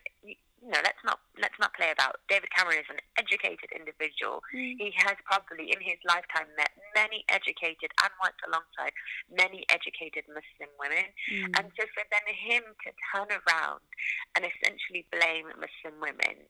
you, 0.63 0.71
know 0.71 0.79
let's 0.83 1.03
not 1.03 1.19
let's 1.39 1.59
not 1.59 1.75
play 1.75 1.91
about 1.91 2.23
David 2.31 2.49
Cameron 2.55 2.79
is 2.79 2.89
an 2.89 3.03
educated 3.19 3.69
individual. 3.75 4.39
Mm. 4.55 4.79
He 4.79 4.95
has 5.03 5.19
probably 5.27 5.71
in 5.75 5.79
his 5.83 5.99
lifetime 6.07 6.47
met 6.55 6.71
many 6.95 7.27
educated 7.27 7.91
and 7.99 8.11
worked 8.23 8.39
alongside 8.47 8.95
many 9.27 9.67
educated 9.67 10.23
Muslim 10.31 10.71
women. 10.79 11.11
Mm. 11.27 11.59
And 11.59 11.65
so 11.75 11.83
for 11.91 12.03
then 12.07 12.25
him 12.31 12.63
to 12.87 12.89
turn 13.11 13.29
around 13.29 13.83
and 14.35 14.47
essentially 14.47 15.03
blame 15.11 15.51
Muslim 15.59 15.99
women 15.99 16.47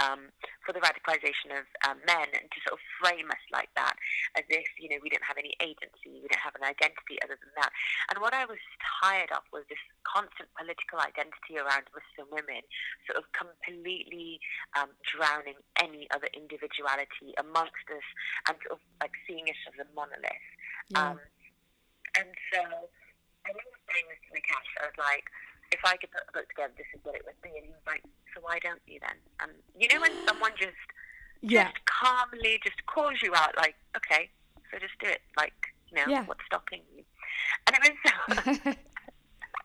um, 0.00 0.32
for 0.64 0.72
the 0.72 0.80
radicalization 0.80 1.52
of 1.54 1.64
um, 1.86 2.00
men 2.08 2.28
and 2.32 2.48
to 2.48 2.58
sort 2.64 2.74
of 2.74 2.82
frame 2.98 3.28
us 3.28 3.44
like 3.52 3.68
that 3.76 3.94
as 4.34 4.44
if, 4.48 4.66
you 4.80 4.88
know, 4.88 4.98
we 5.04 5.12
didn't 5.12 5.28
have 5.28 5.38
any 5.38 5.54
agency, 5.60 6.08
we 6.08 6.24
didn't 6.24 6.42
have 6.42 6.56
an 6.56 6.64
identity 6.64 7.20
other 7.22 7.36
than 7.36 7.52
that. 7.60 7.70
And 8.08 8.18
what 8.18 8.32
I 8.32 8.48
was 8.48 8.60
tired 9.02 9.30
of 9.30 9.44
was 9.52 9.68
this 9.68 9.80
constant 10.08 10.48
political 10.56 10.98
identity 10.98 11.60
around 11.60 11.86
Muslim 11.92 12.32
women 12.32 12.64
sort 13.04 13.20
of 13.20 13.28
completely 13.36 14.40
um, 14.74 14.90
drowning 15.04 15.60
any 15.78 16.08
other 16.10 16.32
individuality 16.32 17.36
amongst 17.38 17.86
us 17.92 18.06
and 18.48 18.56
sort 18.64 18.80
of 18.80 18.82
like 19.04 19.14
seeing 19.28 19.46
us 19.46 19.60
as 19.68 19.76
a 19.78 19.86
monolith. 19.92 20.48
Yeah. 20.90 21.14
Um, 21.14 21.18
and 22.18 22.30
so 22.50 22.60
I 22.60 23.48
remember 23.54 23.78
saying 23.86 24.06
this 24.10 24.20
to 24.26 24.30
Nikesh. 24.34 24.70
I 24.82 24.90
was 24.90 24.98
like, 24.98 25.26
if 25.70 25.80
I 25.86 25.94
could 25.96 26.10
put 26.10 26.26
a 26.26 26.32
book 26.34 26.50
together, 26.50 26.74
this 26.74 26.90
is 26.90 27.00
what 27.06 27.14
it 27.14 27.22
would 27.22 27.38
be. 27.42 27.54
And 27.54 27.64
he 27.66 27.70
was 27.70 27.86
like, 27.86 28.02
so 28.34 28.40
why 28.42 28.58
don't 28.60 28.82
you 28.86 28.98
then? 29.00 29.16
And 29.42 29.52
you 29.78 29.88
know 29.88 30.00
when 30.00 30.12
someone 30.28 30.52
just 30.58 30.76
yeah. 31.42 31.70
just 31.72 31.84
calmly 31.86 32.60
just 32.62 32.84
calls 32.86 33.22
you 33.22 33.34
out, 33.34 33.56
like, 33.56 33.74
okay, 33.96 34.28
so 34.70 34.78
just 34.78 34.98
do 35.00 35.08
it. 35.08 35.20
Like, 35.36 35.54
you 35.90 35.96
know, 35.98 36.08
Yeah. 36.10 36.24
what's 36.26 36.44
stopping 36.46 36.82
you? 36.94 37.04
And 37.66 37.76
it 37.76 37.82
was 37.82 37.98
so, 38.04 38.14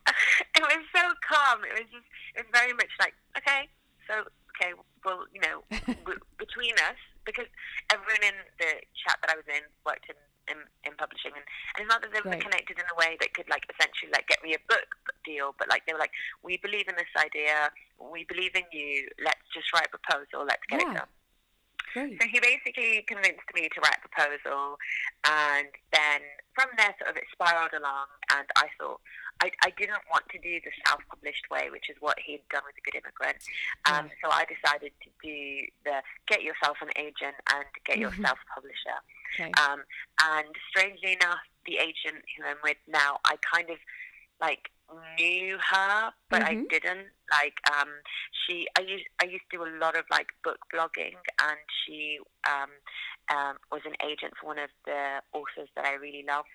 it 0.55 0.61
was 0.63 0.85
so 0.95 1.03
calm. 1.25 1.63
It 1.65 1.73
was 1.73 1.89
just, 1.91 2.07
it 2.35 2.45
was 2.45 2.51
very 2.53 2.73
much 2.73 2.91
like, 2.99 3.13
okay, 3.37 3.69
so, 4.07 4.25
okay, 4.55 4.73
well, 5.03 5.25
you 5.33 5.41
know, 5.41 5.63
w- 6.05 6.21
between 6.37 6.73
us, 6.85 6.99
because 7.25 7.47
everyone 7.91 8.21
in 8.23 8.37
the 8.59 8.71
chat 8.97 9.17
that 9.21 9.33
I 9.33 9.37
was 9.37 9.47
in 9.49 9.65
worked 9.85 10.05
in, 10.09 10.17
in, 10.47 10.59
in 10.85 10.93
publishing, 10.97 11.33
and, 11.33 11.45
and 11.75 11.79
it's 11.85 11.91
not 11.91 12.01
that 12.05 12.13
they 12.13 12.21
were 12.21 12.29
Right. 12.29 12.41
connected 12.41 12.77
in 12.77 12.85
a 12.85 12.97
way 12.97 13.17
that 13.19 13.33
could, 13.33 13.49
like, 13.49 13.65
essentially, 13.69 14.11
like, 14.13 14.27
get 14.29 14.41
me 14.45 14.53
a 14.53 14.61
book 14.69 14.87
deal, 15.25 15.53
but, 15.57 15.69
like, 15.69 15.85
they 15.85 15.93
were 15.93 16.01
like, 16.01 16.13
we 16.45 16.57
believe 16.61 16.85
in 16.87 16.95
this 16.95 17.11
idea, 17.17 17.69
we 17.99 18.25
believe 18.25 18.55
in 18.55 18.63
you, 18.71 19.07
let's 19.23 19.45
just 19.53 19.71
write 19.73 19.87
a 19.87 19.97
proposal, 19.97 20.45
let's 20.45 20.63
get 20.69 20.81
it 20.81 20.93
done. 20.93 21.07
Great. 21.93 22.21
So 22.21 22.27
he 22.27 22.39
basically 22.41 23.05
convinced 23.07 23.47
me 23.53 23.69
to 23.69 23.79
write 23.79 23.95
a 24.03 24.07
proposal, 24.09 24.75
and 25.23 25.67
then 25.93 26.19
from 26.53 26.67
there, 26.77 26.93
sort 26.99 27.11
of 27.11 27.15
it 27.15 27.23
spiraled 27.31 27.71
along. 27.71 28.07
And 28.35 28.45
I 28.57 28.67
thought 28.77 28.99
I, 29.39 29.51
I 29.63 29.71
didn't 29.77 30.03
want 30.11 30.27
to 30.31 30.39
do 30.39 30.59
the 30.59 30.71
self-published 30.85 31.45
way, 31.49 31.69
which 31.71 31.89
is 31.89 31.95
what 32.01 32.19
he'd 32.19 32.43
done 32.51 32.63
with 32.65 32.75
the 32.75 32.83
Good 32.83 32.99
Immigrant. 32.99 33.37
Um, 33.85 34.11
So 34.19 34.29
I 34.29 34.43
decided 34.43 34.91
to 35.03 35.09
do 35.23 35.67
the 35.85 36.03
get 36.27 36.43
yourself 36.43 36.77
an 36.81 36.91
agent 36.97 37.35
and 37.53 37.63
get 37.85 37.95
Mhm. 37.95 38.11
yourself 38.11 38.39
a 38.43 38.55
publisher. 38.55 38.99
Okay. 39.39 39.51
Um, 39.55 39.83
and 40.21 40.47
strangely 40.69 41.13
enough, 41.13 41.39
the 41.65 41.77
agent 41.77 42.25
who 42.35 42.43
I'm 42.43 42.59
with 42.61 42.77
now, 42.87 43.19
I 43.23 43.37
kind 43.37 43.69
of 43.69 43.79
like 44.41 44.69
knew 45.17 45.57
her, 45.57 46.13
but 46.29 46.41
I 46.43 46.55
Mhm. 46.55 46.69
didn't. 46.69 47.07
Like, 47.31 47.57
um, 47.71 47.89
she, 48.45 48.67
I 48.77 48.81
used, 48.81 49.05
I 49.21 49.25
used 49.25 49.43
to 49.49 49.57
do 49.57 49.63
a 49.65 49.71
lot 49.79 49.97
of 49.97 50.05
like 50.11 50.27
book 50.43 50.59
blogging, 50.73 51.15
and 51.41 51.57
she 51.83 52.19
um, 52.47 52.69
um, 53.29 53.57
was 53.71 53.81
an 53.85 53.95
agent 54.05 54.33
for 54.39 54.47
one 54.47 54.59
of 54.59 54.69
the 54.85 55.21
authors 55.33 55.69
that 55.75 55.85
I 55.85 55.93
really 55.93 56.23
loved. 56.27 56.53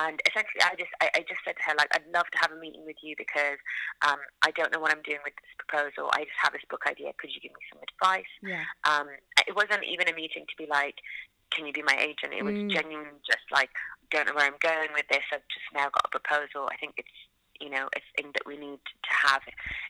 And 0.00 0.20
essentially, 0.26 0.62
I 0.62 0.74
just, 0.76 0.90
I, 1.02 1.10
I 1.14 1.20
just 1.28 1.44
said 1.44 1.56
to 1.56 1.62
her, 1.64 1.74
like, 1.76 1.88
I'd 1.94 2.06
love 2.14 2.26
to 2.32 2.38
have 2.40 2.52
a 2.52 2.56
meeting 2.56 2.84
with 2.86 2.96
you 3.02 3.14
because 3.18 3.58
um, 4.06 4.18
I 4.42 4.50
don't 4.52 4.72
know 4.72 4.80
what 4.80 4.92
I'm 4.92 5.02
doing 5.02 5.20
with 5.24 5.34
this 5.36 5.52
proposal. 5.58 6.08
I 6.14 6.24
just 6.24 6.40
have 6.40 6.52
this 6.52 6.64
book 6.70 6.84
idea. 6.88 7.12
Could 7.18 7.34
you 7.34 7.40
give 7.40 7.52
me 7.52 7.60
some 7.72 7.82
advice? 7.82 8.32
yeah. 8.42 8.64
um, 8.84 9.08
it 9.46 9.54
wasn't 9.54 9.84
even 9.84 10.08
a 10.08 10.14
meeting 10.14 10.46
to 10.48 10.56
be 10.56 10.66
like, 10.66 10.96
can 11.52 11.66
you 11.66 11.72
be 11.72 11.82
my 11.82 11.96
agent? 12.00 12.32
It 12.32 12.44
was 12.44 12.54
Mm. 12.54 12.70
genuine, 12.72 13.20
just 13.26 13.44
like, 13.52 13.70
don't 14.10 14.26
know 14.26 14.34
where 14.34 14.46
I'm 14.46 14.58
going 14.60 14.92
with 14.94 15.06
this. 15.08 15.22
I've 15.32 15.46
just 15.48 15.68
now 15.72 15.90
got 15.90 16.06
a 16.06 16.08
proposal. 16.08 16.68
I 16.72 16.76
think 16.76 16.94
it's, 16.96 17.08
you 17.60 17.70
know, 17.70 17.88
a 17.96 18.00
thing 18.16 18.32
that 18.34 18.46
we 18.46 18.56
need 18.56 18.78
to 18.86 19.28
have 19.28 19.42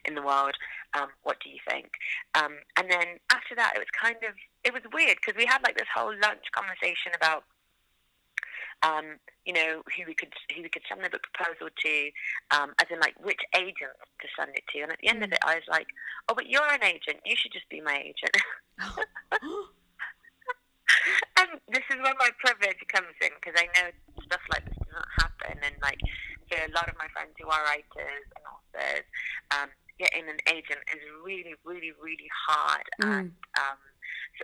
in 0.05 0.15
the 0.15 0.21
world. 0.21 0.53
Um, 0.93 1.09
what 1.23 1.37
do 1.43 1.49
you 1.49 1.59
think? 1.69 1.89
Um, 2.35 2.59
and 2.77 2.89
then 2.89 3.19
after 3.31 3.55
that, 3.55 3.73
it 3.75 3.79
was 3.79 3.91
kind 3.99 4.17
of, 4.27 4.35
it 4.63 4.73
was 4.73 4.81
weird 4.93 5.17
because 5.17 5.37
we 5.37 5.45
had 5.45 5.61
like 5.63 5.77
this 5.77 5.87
whole 5.93 6.13
lunch 6.21 6.45
conversation 6.53 7.11
about, 7.15 7.43
um, 8.83 9.17
you 9.45 9.53
know, 9.53 9.81
who 9.95 10.05
we 10.05 10.13
could 10.13 10.33
who 10.55 10.61
we 10.61 10.69
could 10.69 10.83
send 10.87 11.03
the 11.03 11.09
book 11.09 11.25
proposal 11.33 11.69
to, 11.73 12.11
um, 12.51 12.73
as 12.79 12.87
in 12.91 12.99
like 12.99 13.15
which 13.23 13.41
agent 13.55 13.97
to 14.21 14.27
send 14.37 14.51
it 14.55 14.63
to. 14.73 14.81
And 14.81 14.91
at 14.91 14.99
the 15.01 15.09
end 15.09 15.23
of 15.23 15.29
Mm. 15.29 15.33
it, 15.33 15.39
I 15.43 15.55
was 15.55 15.67
like, 15.67 15.87
oh, 16.29 16.35
but 16.35 16.47
you're 16.47 16.67
an 16.67 16.83
agent. 16.83 17.21
You 17.25 17.35
should 17.35 17.51
just 17.53 17.69
be 17.69 17.81
my 17.81 17.97
agent. 17.97 18.37
and 21.37 21.49
this 21.69 21.83
is 21.89 21.97
where 22.01 22.15
my 22.19 22.29
privilege 22.39 22.79
comes 22.89 23.13
in 23.21 23.29
because 23.39 23.53
I 23.57 23.65
know 23.77 23.91
stuff 24.25 24.41
like 24.51 24.65
this 24.65 24.77
does 24.77 24.93
not 24.93 25.07
happen. 25.19 25.57
And 25.63 25.75
like 25.81 25.99
for 26.49 26.57
a 26.57 26.71
lot 26.73 26.89
of 26.89 26.95
my 26.97 27.07
friends 27.13 27.33
who 27.36 27.36
are 27.49 27.63
writers 27.63 28.25
and 28.35 28.43
authors, 28.45 29.05
um, 29.51 29.69
getting 29.99 30.29
an 30.29 30.37
agent 30.47 30.79
is 30.93 31.01
really, 31.23 31.55
really, 31.65 31.91
really 32.01 32.29
hard. 32.47 32.83
And 33.01 33.33
Mm. 33.33 33.61
um, 33.61 33.77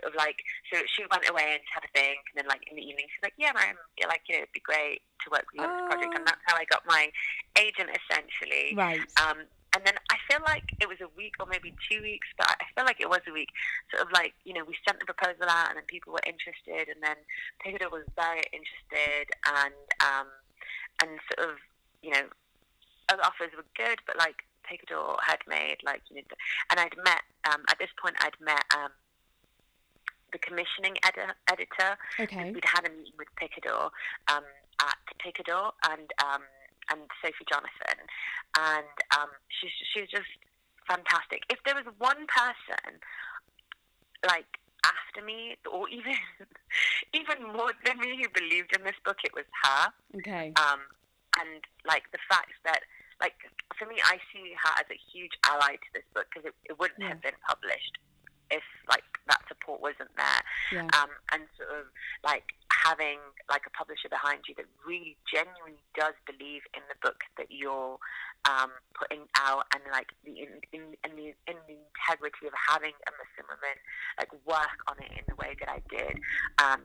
sort 0.00 0.10
of 0.12 0.14
like, 0.18 0.42
so 0.72 0.82
she 0.86 1.06
went 1.10 1.28
away 1.28 1.54
and 1.54 1.62
had 1.72 1.84
a 1.84 1.88
think, 1.94 2.18
and 2.34 2.42
then 2.42 2.46
like 2.48 2.66
in 2.68 2.74
the 2.76 2.82
evening 2.82 3.06
she's 3.08 3.22
like, 3.22 3.34
yeah, 3.38 3.52
man, 3.52 3.76
yeah, 3.96 4.06
like 4.08 4.22
you 4.26 4.34
know, 4.34 4.42
it'd 4.42 4.52
be 4.52 4.60
great 4.60 5.02
to 5.22 5.30
work 5.30 5.46
with 5.52 5.60
you 5.60 5.66
on 5.66 5.70
this 5.70 5.86
project, 5.86 6.14
and 6.18 6.26
that's 6.26 6.42
how 6.46 6.56
I 6.56 6.64
got 6.64 6.82
my 6.86 7.10
agent 7.58 7.90
essentially. 7.94 8.74
Right. 8.74 9.00
Um, 9.22 9.46
and 9.76 9.82
then 9.84 9.94
I 10.10 10.16
feel 10.30 10.38
like 10.46 10.62
it 10.80 10.88
was 10.88 11.00
a 11.00 11.08
week 11.16 11.34
or 11.40 11.46
maybe 11.46 11.74
two 11.90 12.00
weeks, 12.02 12.28
but 12.38 12.46
I 12.46 12.64
feel 12.74 12.84
like 12.84 13.00
it 13.00 13.10
was 13.10 13.22
a 13.26 13.32
week. 13.32 13.48
Sort 13.90 14.06
of 14.06 14.12
like, 14.12 14.32
you 14.44 14.54
know, 14.54 14.62
we 14.64 14.76
sent 14.86 15.00
the 15.00 15.04
proposal 15.04 15.46
out 15.50 15.68
and 15.70 15.76
then 15.76 15.84
people 15.88 16.12
were 16.12 16.22
interested 16.26 16.86
and 16.86 17.02
then 17.02 17.16
Picador 17.58 17.90
was 17.90 18.06
very 18.14 18.42
interested 18.54 19.34
and, 19.46 19.74
um, 19.98 20.28
and 21.02 21.18
sort 21.34 21.50
of, 21.50 21.56
you 22.02 22.10
know, 22.10 22.22
other 23.12 23.22
offers 23.22 23.50
were 23.56 23.64
good, 23.76 23.98
but 24.06 24.16
like 24.16 24.44
Picador 24.64 25.16
had 25.22 25.38
made 25.46 25.76
like, 25.84 26.02
you 26.10 26.16
know, 26.16 26.22
and 26.70 26.80
I'd 26.80 26.96
met, 27.04 27.22
um, 27.52 27.62
at 27.68 27.78
this 27.78 27.90
point 28.00 28.16
I'd 28.20 28.38
met, 28.40 28.64
um, 28.76 28.90
the 30.32 30.38
commissioning 30.38 30.96
edi- 31.06 31.38
editor 31.48 31.96
Okay. 32.18 32.50
we'd 32.50 32.64
had 32.66 32.84
a 32.86 32.90
meeting 32.90 33.14
with 33.16 33.28
Picador 33.36 33.90
um, 34.32 34.42
at 34.80 34.98
Picador 35.22 35.70
and 35.88 36.10
um, 36.24 36.42
and 36.90 37.00
Sophie 37.22 37.46
Jonathan, 37.48 37.96
and 38.58 38.96
um, 39.16 39.30
she's 39.48 39.70
she's 39.94 40.10
just 40.10 40.28
fantastic. 40.86 41.42
If 41.48 41.62
there 41.64 41.74
was 41.74 41.86
one 41.98 42.26
person, 42.26 42.98
like 44.26 44.58
after 44.84 45.24
me, 45.24 45.56
or 45.70 45.88
even 45.88 46.12
even 47.14 47.46
more 47.54 47.72
than 47.86 48.00
me, 48.00 48.20
who 48.20 48.28
believed 48.34 48.76
in 48.76 48.84
this 48.84 48.98
book, 49.04 49.18
it 49.24 49.32
was 49.34 49.46
her. 49.62 49.92
Okay. 50.18 50.52
Um, 50.56 50.80
and 51.40 51.62
like 51.86 52.10
the 52.12 52.18
fact 52.28 52.52
that, 52.64 52.80
like 53.20 53.34
for 53.78 53.86
me, 53.86 53.96
I 54.04 54.18
see 54.32 54.54
her 54.54 54.72
as 54.78 54.86
a 54.90 54.98
huge 55.12 55.32
ally 55.46 55.74
to 55.76 55.88
this 55.94 56.06
book 56.14 56.26
because 56.30 56.46
it, 56.46 56.54
it 56.70 56.78
wouldn't 56.78 57.00
Yeah. 57.00 57.08
have 57.08 57.22
been 57.22 57.38
published 57.46 57.98
if 58.50 58.62
like 58.88 59.02
that 59.26 59.40
support 59.48 59.80
wasn't 59.80 60.12
there 60.16 60.42
Yeah. 60.70 60.86
um, 61.00 61.08
and 61.32 61.48
sort 61.56 61.70
of 61.72 61.86
like 62.22 62.44
having 62.84 63.16
like 63.48 63.64
a 63.66 63.70
publisher 63.72 64.08
behind 64.12 64.44
you 64.46 64.54
that 64.60 64.66
really 64.86 65.16
genuinely 65.24 65.80
does 65.96 66.12
believe 66.28 66.60
in 66.76 66.82
the 66.92 66.94
book 67.00 67.24
that 67.38 67.48
you're 67.50 67.96
um, 68.44 68.70
putting 68.92 69.24
out 69.40 69.64
and 69.74 69.82
like 69.90 70.12
the 70.28 70.36
in, 70.44 70.60
in, 70.76 70.82
in 71.02 71.16
the 71.16 71.32
in 71.48 71.56
the 71.66 71.76
integrity 71.80 72.46
of 72.46 72.52
having 72.68 72.92
a 73.08 73.12
Muslim 73.16 73.48
woman 73.48 73.76
like 74.20 74.30
work 74.44 74.76
on 74.92 75.00
it 75.00 75.10
in 75.16 75.24
the 75.26 75.34
way 75.40 75.56
that 75.58 75.68
I 75.72 75.80
did. 75.88 76.20
Um, 76.62 76.84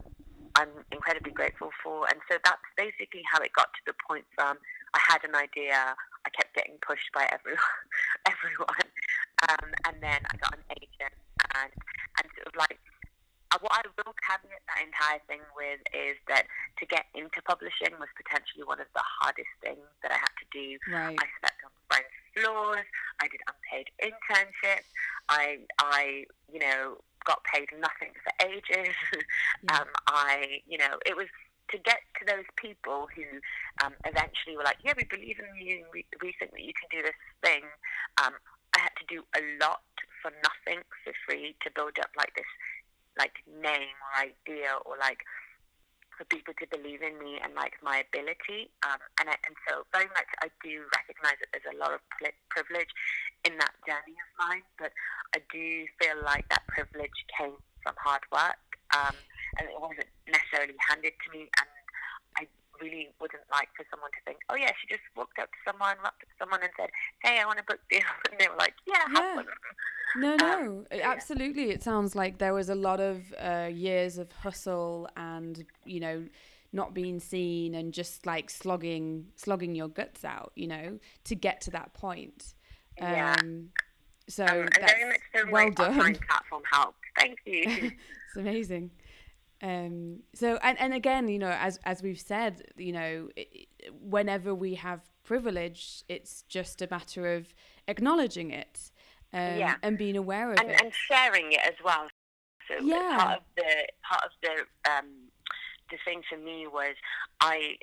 I'm 0.55 0.71
incredibly 0.91 1.31
grateful 1.31 1.69
for, 1.83 2.07
and 2.09 2.17
so 2.31 2.39
that's 2.43 2.63
basically 2.75 3.21
how 3.29 3.39
it 3.43 3.51
got 3.53 3.69
to 3.75 3.81
the 3.85 3.93
point 4.07 4.25
from 4.33 4.57
I 4.95 4.99
had 5.07 5.21
an 5.23 5.35
idea, 5.35 5.93
I 6.29 6.31
kept 6.37 6.53
getting 6.53 6.77
pushed 6.85 7.09
by 7.09 7.25
everyone, 7.33 7.85
everyone, 8.29 8.87
um, 9.49 9.73
and 9.89 9.97
then 9.97 10.21
I 10.29 10.37
got 10.37 10.53
an 10.53 10.65
agent, 10.77 11.17
and 11.57 11.73
and 12.21 12.25
sort 12.37 12.53
of 12.53 12.55
like 12.55 12.77
uh, 13.49 13.57
what 13.65 13.73
I 13.73 13.81
will 13.97 14.13
caveat 14.21 14.61
that 14.69 14.79
entire 14.85 15.21
thing 15.25 15.41
with 15.57 15.81
is 15.89 16.21
that 16.29 16.45
to 16.77 16.85
get 16.85 17.09
into 17.17 17.41
publishing 17.49 17.97
was 17.97 18.09
potentially 18.13 18.61
one 18.61 18.77
of 18.77 18.85
the 18.93 19.01
hardest 19.01 19.49
things 19.65 19.89
that 20.05 20.13
I 20.13 20.21
had 20.21 20.33
to 20.37 20.47
do. 20.53 20.77
Right. 20.85 21.17
I 21.17 21.25
slept 21.41 21.57
on 21.65 21.73
friends' 21.89 22.13
floors. 22.37 22.85
I 23.17 23.25
did 23.25 23.41
unpaid 23.49 23.89
internships. 23.97 24.85
I, 25.33 25.65
I, 25.81 26.29
you 26.53 26.61
know, 26.61 27.01
got 27.25 27.41
paid 27.49 27.73
nothing 27.73 28.13
for 28.21 28.31
ages. 28.45 28.93
Yeah. 29.63 29.81
um, 29.81 29.87
I, 30.07 30.61
you 30.67 30.77
know, 30.77 30.95
it 31.05 31.17
was 31.17 31.27
to 31.71 31.77
get 31.77 32.01
to 32.19 32.25
those 32.25 32.47
people 32.55 33.07
who 33.15 33.25
um, 33.85 33.93
eventually 34.05 34.57
were 34.57 34.63
like, 34.63 34.81
yeah, 34.83 34.93
we 34.97 35.05
believe 35.05 35.37
in 35.39 35.49
you. 35.55 35.85
We, 35.93 36.05
we 36.21 36.33
think 36.39 36.51
that 36.51 36.63
you 36.63 36.73
can 36.73 36.89
do 36.89 37.01
this 37.05 37.19
thing. 37.43 37.63
Um, 38.23 38.33
I 38.75 38.79
had 38.81 38.95
to 38.97 39.05
do 39.07 39.23
a 39.35 39.41
lot 39.61 39.85
for 40.21 40.31
nothing 40.43 40.83
for 41.03 41.13
free 41.25 41.55
to 41.63 41.71
build 41.71 41.97
up 41.99 42.11
like 42.17 42.33
this, 42.35 42.49
like 43.17 43.41
name 43.47 43.95
or 44.01 44.11
idea 44.29 44.77
or 44.85 44.97
like 44.99 45.23
for 46.19 46.25
people 46.25 46.53
to 46.59 46.67
believe 46.67 47.01
in 47.01 47.15
me 47.17 47.39
and 47.39 47.55
like 47.55 47.79
my 47.81 48.03
ability. 48.03 48.67
Um, 48.83 48.99
and 49.23 49.31
I, 49.31 49.39
and 49.47 49.55
so 49.63 49.87
very 49.95 50.11
much 50.11 50.27
I 50.43 50.51
do 50.59 50.83
recognize 50.91 51.39
that 51.39 51.49
there's 51.55 51.71
a 51.71 51.79
lot 51.79 51.95
of 51.95 52.03
privilege 52.51 52.91
in 53.47 53.55
that 53.57 53.71
journey 53.87 54.19
of 54.19 54.29
mine, 54.35 54.67
but 54.77 54.91
I 55.31 55.39
do 55.47 55.87
feel 55.95 56.19
like 56.27 56.43
that 56.49 56.67
privilege 56.67 57.15
came 57.31 57.55
from 57.79 57.95
hard 57.95 58.27
work, 58.35 58.59
um, 58.91 59.15
and 59.57 59.69
it 59.69 59.75
wasn't 59.79 60.05
necessarily 60.27 60.75
handed 60.89 61.13
to 61.25 61.27
me. 61.37 61.49
And 61.59 61.69
I 62.37 62.47
really 62.81 63.09
wouldn't 63.19 63.43
like 63.51 63.69
for 63.75 63.85
someone 63.89 64.11
to 64.11 64.21
think, 64.25 64.39
oh 64.49 64.55
yeah, 64.55 64.71
she 64.79 64.87
just 64.87 65.03
walked 65.15 65.39
up 65.39 65.49
to 65.51 65.57
someone, 65.65 65.97
walked 66.03 66.21
up 66.23 66.29
to 66.29 66.37
someone, 66.37 66.61
and 66.61 66.71
said, 66.77 66.89
hey, 67.23 67.39
I 67.41 67.45
want 67.45 67.59
a 67.59 67.63
book 67.63 67.79
deal, 67.89 68.01
and 68.31 68.39
they 68.39 68.47
were 68.47 68.57
like, 68.57 68.73
yeah, 68.87 69.01
have 69.13 69.23
Yeah. 69.23 69.35
one. 69.35 69.45
No, 70.15 70.31
Um, 70.33 70.37
no, 70.39 70.85
yeah. 70.91 71.09
absolutely. 71.11 71.69
It 71.69 71.83
sounds 71.83 72.15
like 72.15 72.39
there 72.39 72.53
was 72.53 72.69
a 72.69 72.75
lot 72.75 72.99
of 72.99 73.31
uh, 73.39 73.69
years 73.71 74.17
of 74.17 74.31
hustle 74.31 75.07
and 75.15 75.63
you 75.85 75.99
know 75.99 76.25
not 76.73 76.93
being 76.93 77.19
seen 77.19 77.73
and 77.75 77.93
just 77.93 78.25
like 78.25 78.49
slogging, 78.49 79.25
slogging 79.35 79.73
your 79.75 79.87
guts 79.87 80.23
out, 80.23 80.51
you 80.55 80.67
know, 80.67 80.99
to 81.25 81.35
get 81.35 81.61
to 81.61 81.71
that 81.71 81.93
point. 81.93 82.53
Yeah. 82.99 83.35
Um, 83.39 83.69
so 84.27 84.45
Um, 84.45 84.69
that's 84.79 84.93
very 85.33 85.51
much 85.51 85.51
well 85.51 85.71
done. 85.71 86.15
platform 86.27 86.61
helped. 86.71 86.99
Thank 87.17 87.39
you. 87.45 87.63
it's 87.67 88.35
amazing. 88.35 88.91
Um, 89.61 90.19
so 90.33 90.57
and, 90.61 90.79
and 90.79 90.93
again, 90.93 91.27
you 91.27 91.39
know, 91.39 91.51
as 91.59 91.79
as 91.83 92.01
we've 92.01 92.19
said, 92.19 92.63
you 92.77 92.93
know, 92.93 93.29
i 93.37 93.41
i- 93.55 93.65
whenever 94.01 94.55
we 94.55 94.75
have 94.75 95.01
privilege, 95.23 96.03
it's 96.07 96.43
just 96.47 96.81
a 96.81 96.87
matter 96.89 97.33
of 97.35 97.53
acknowledging 97.87 98.51
it 98.51 98.91
um, 99.33 99.57
Yeah. 99.57 99.75
and 99.83 99.97
being 99.97 100.15
aware 100.17 100.51
of 100.53 100.59
and, 100.59 100.71
it. 100.71 100.81
and 100.81 100.93
sharing 100.93 101.51
it 101.51 101.59
as 101.65 101.75
well. 101.83 102.07
So 102.67 102.75
Yeah. 102.83 103.17
part 103.17 103.37
of 103.39 103.43
the 103.57 103.87
part 104.09 104.23
of 104.23 104.31
the 104.41 104.91
um, 104.91 105.09
the 105.91 105.97
thing 106.05 106.21
for 106.29 106.37
me 106.37 106.67
was 106.67 106.95
I 107.41 107.75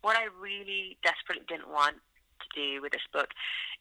what 0.00 0.16
I 0.16 0.26
really 0.40 0.96
desperately 1.02 1.44
didn't 1.46 1.68
want 1.68 1.96
to 1.96 2.46
do 2.60 2.80
with 2.82 2.92
this 2.92 3.06
book 3.12 3.28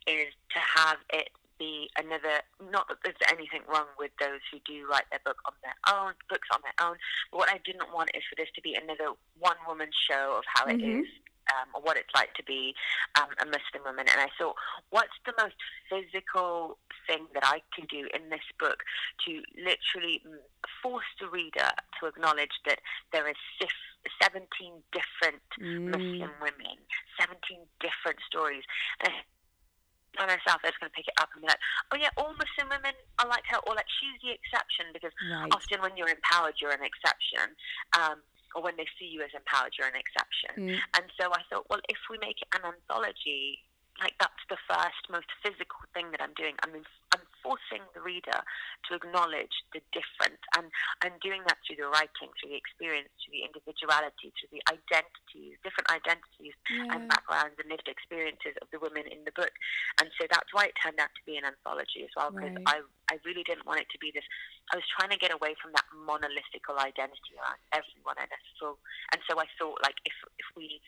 is 0.05 0.27
to 0.53 0.59
have 0.79 0.97
it 1.13 1.29
be 1.61 1.89
another 2.01 2.41
not 2.73 2.89
that 2.89 2.97
there's 3.05 3.21
anything 3.29 3.61
wrong 3.69 3.85
with 4.01 4.09
those 4.17 4.41
who 4.49 4.57
do 4.65 4.89
write 4.89 5.05
their 5.13 5.21
book 5.21 5.37
on 5.45 5.53
their 5.61 5.77
own 5.93 6.13
books 6.29 6.49
on 6.49 6.61
their 6.65 6.77
own 6.81 6.97
but 7.29 7.37
what 7.37 7.49
I 7.53 7.61
didn't 7.61 7.93
want 7.93 8.09
is 8.17 8.23
for 8.25 8.33
this 8.35 8.49
to 8.57 8.61
be 8.65 8.73
another 8.73 9.13
one 9.37 9.59
woman 9.69 9.89
show 10.09 10.41
of 10.41 10.45
how 10.49 10.65
it 10.65 10.81
Mhm. 10.81 11.05
is 11.05 11.07
um, 11.53 11.67
or 11.75 11.81
what 11.81 11.97
it's 11.97 12.13
like 12.15 12.33
to 12.35 12.43
be 12.43 12.73
um, 13.19 13.29
a 13.41 13.45
Muslim 13.45 13.83
woman 13.85 14.05
and 14.09 14.19
I 14.21 14.29
thought 14.37 14.55
what's 14.89 15.17
the 15.25 15.33
most 15.37 15.57
physical 15.89 16.77
thing 17.07 17.27
that 17.33 17.45
I 17.45 17.61
can 17.75 17.85
do 17.85 18.07
in 18.13 18.29
this 18.29 18.45
book 18.57 18.81
to 19.27 19.31
literally 19.57 20.21
mm, 20.25 20.37
force 20.81 21.09
the 21.19 21.27
reader 21.29 21.69
to 21.99 22.07
acknowledge 22.07 22.55
that 22.65 22.79
there 23.11 23.27
is 23.27 23.35
sif- 23.61 23.89
17 24.21 24.47
different 24.93 25.43
Mm, 25.59 25.91
Muslim 25.93 26.31
women, 26.41 26.77
17 27.19 27.37
different 27.79 28.17
stories. 28.25 28.63
And 29.05 29.13
I 30.19 30.27
myself, 30.27 30.59
I 30.63 30.73
was 30.73 30.79
going 30.79 30.91
to 30.91 30.97
pick 30.97 31.07
it 31.07 31.15
up 31.19 31.31
and 31.31 31.41
be 31.41 31.47
like, 31.47 31.63
oh 31.91 31.97
yeah, 31.97 32.11
all 32.19 32.35
Muslim 32.35 32.67
women 32.67 32.95
are 33.19 33.29
like 33.31 33.47
her, 33.47 33.63
or 33.63 33.75
like 33.75 33.87
she's 33.87 34.19
the 34.19 34.35
exception 34.35 34.91
because 34.91 35.15
right. 35.31 35.47
often 35.55 35.79
when 35.79 35.95
you're 35.95 36.11
empowered, 36.11 36.59
you're 36.59 36.75
an 36.75 36.83
exception. 36.83 37.55
Um, 37.95 38.19
or 38.51 38.59
when 38.59 38.75
they 38.75 38.87
see 38.99 39.07
you 39.07 39.23
as 39.23 39.31
empowered, 39.31 39.71
you're 39.79 39.87
an 39.87 39.95
exception. 39.95 40.75
Mm, 40.75 40.79
And 40.99 41.05
so 41.15 41.31
I 41.31 41.39
thought, 41.47 41.71
well, 41.71 41.79
if 41.87 41.99
we 42.11 42.19
make 42.19 42.43
it 42.43 42.51
an 42.51 42.67
anthology, 42.67 43.63
like 44.03 44.11
that's 44.19 44.43
the 44.51 44.59
first 44.67 45.07
most 45.07 45.31
physical 45.39 45.87
thing 45.95 46.11
that 46.11 46.19
I'm 46.19 46.35
doing. 46.35 46.59
I'm, 46.59 46.75
I'm 47.15 47.23
forcing 47.43 47.83
the 47.93 48.01
reader 48.01 48.41
to 48.87 48.95
acknowledge 48.95 49.53
the 49.73 49.81
difference, 49.91 50.41
and 50.57 50.69
I'm 51.01 51.17
doing 51.21 51.41
that 51.47 51.57
through 51.65 51.81
the 51.81 51.89
writing, 51.89 52.31
through 52.37 52.53
the 52.53 52.59
experience, 52.59 53.09
through 53.21 53.37
the 53.41 53.45
individuality, 53.45 54.33
through 54.37 54.53
the 54.53 54.63
identities, 54.69 55.57
different 55.65 55.89
identities 55.91 56.55
and 56.93 57.05
backgrounds 57.09 57.57
and 57.59 57.67
lived 57.69 57.89
experiences 57.89 58.55
of 58.61 58.69
the 58.71 58.79
women 58.79 59.05
in 59.09 59.23
the 59.25 59.33
book. 59.33 59.51
And 59.99 60.09
so 60.19 60.27
that's 60.29 60.49
why 60.53 60.69
it 60.69 60.75
turned 60.79 60.99
out 60.99 61.11
to 61.15 61.23
be 61.25 61.37
an 61.37 61.45
anthology 61.45 62.03
as 62.03 62.13
well, 62.15 62.31
because 62.31 62.53
Right. 62.53 62.67
I, 62.67 62.81
I 63.11 63.19
really 63.25 63.43
didn't 63.43 63.65
want 63.65 63.81
it 63.81 63.89
to 63.91 63.99
be 63.99 64.11
this. 64.13 64.25
I 64.71 64.77
was 64.77 64.87
trying 64.97 65.11
to 65.11 65.19
get 65.19 65.33
away 65.33 65.55
from 65.61 65.71
that 65.75 65.87
monolithical 65.93 66.79
identity 66.79 67.35
around 67.37 67.59
everyone, 67.73 68.17
and 68.19 68.29
so 68.59 68.77
and 69.11 69.19
so 69.27 69.39
I 69.39 69.47
thought 69.59 69.79
like 69.83 69.97
if 70.05 70.15
if 70.39 70.47
we 70.55 70.79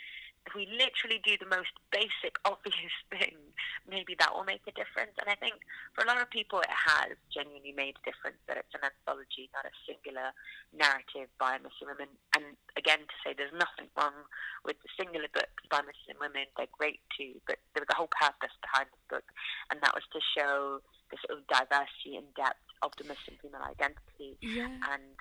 if 0.45 0.51
we 0.55 0.67
literally 0.67 1.23
do 1.23 1.39
the 1.39 1.47
most 1.47 1.71
basic, 1.91 2.35
obvious 2.45 2.95
thing, 3.07 3.39
maybe 3.87 4.15
that 4.19 4.35
will 4.35 4.43
make 4.43 4.63
a 4.67 4.75
difference. 4.75 5.15
And 5.19 5.31
I 5.31 5.35
think 5.39 5.55
for 5.95 6.03
a 6.03 6.07
lot 6.07 6.19
of 6.19 6.29
people, 6.29 6.59
it 6.59 6.71
has 6.71 7.15
genuinely 7.31 7.71
made 7.71 7.95
a 7.95 8.03
difference 8.03 8.39
that 8.47 8.59
it's 8.59 8.75
an 8.75 8.83
anthology, 8.83 9.47
not 9.55 9.63
a 9.63 9.73
singular 9.87 10.35
narrative 10.75 11.31
by 11.39 11.55
Muslim 11.63 11.95
women. 11.95 12.11
And 12.35 12.59
again, 12.75 13.07
to 13.07 13.15
say 13.23 13.31
there's 13.31 13.55
nothing 13.55 13.87
wrong 13.95 14.27
with 14.67 14.75
the 14.83 14.91
singular 14.99 15.31
books 15.31 15.63
by 15.71 15.79
Muslim 15.79 16.19
women, 16.19 16.51
they're 16.59 16.71
great 16.75 16.99
too. 17.15 17.39
But 17.47 17.63
there 17.71 17.83
was 17.83 17.91
a 17.91 17.97
whole 17.97 18.11
purpose 18.11 18.53
behind 18.59 18.91
this 18.91 19.05
book, 19.07 19.27
and 19.71 19.79
that 19.79 19.95
was 19.95 20.03
to 20.11 20.19
show 20.19 20.83
the 21.07 21.17
sort 21.23 21.39
of 21.39 21.47
diversity 21.47 22.19
and 22.19 22.27
depth 22.35 22.63
of 22.83 22.91
the 22.99 23.07
Muslim 23.07 23.39
female 23.39 23.63
identity. 23.63 24.35
yeah. 24.43 24.67
And, 24.91 25.15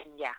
and 0.00 0.10
yeah, 0.16 0.36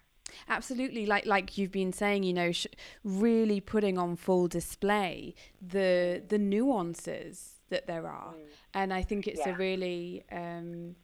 Absolutely, 0.47 1.05
like 1.05 1.25
like 1.25 1.57
you've 1.57 1.71
been 1.71 1.93
saying, 1.93 2.23
you 2.23 2.33
know, 2.33 2.51
sh- 2.51 2.67
really 3.03 3.59
putting 3.59 3.97
on 3.97 4.15
full 4.15 4.47
display 4.47 5.35
the 5.61 6.21
the 6.27 6.37
nuances 6.37 7.55
that 7.69 7.87
there 7.87 8.07
are, 8.07 8.33
Mm. 8.33 8.45
and 8.73 8.93
I 8.93 9.01
think 9.03 9.27
it's 9.27 9.41
a 9.45 9.53
really 9.57 10.23
um, 10.31 10.95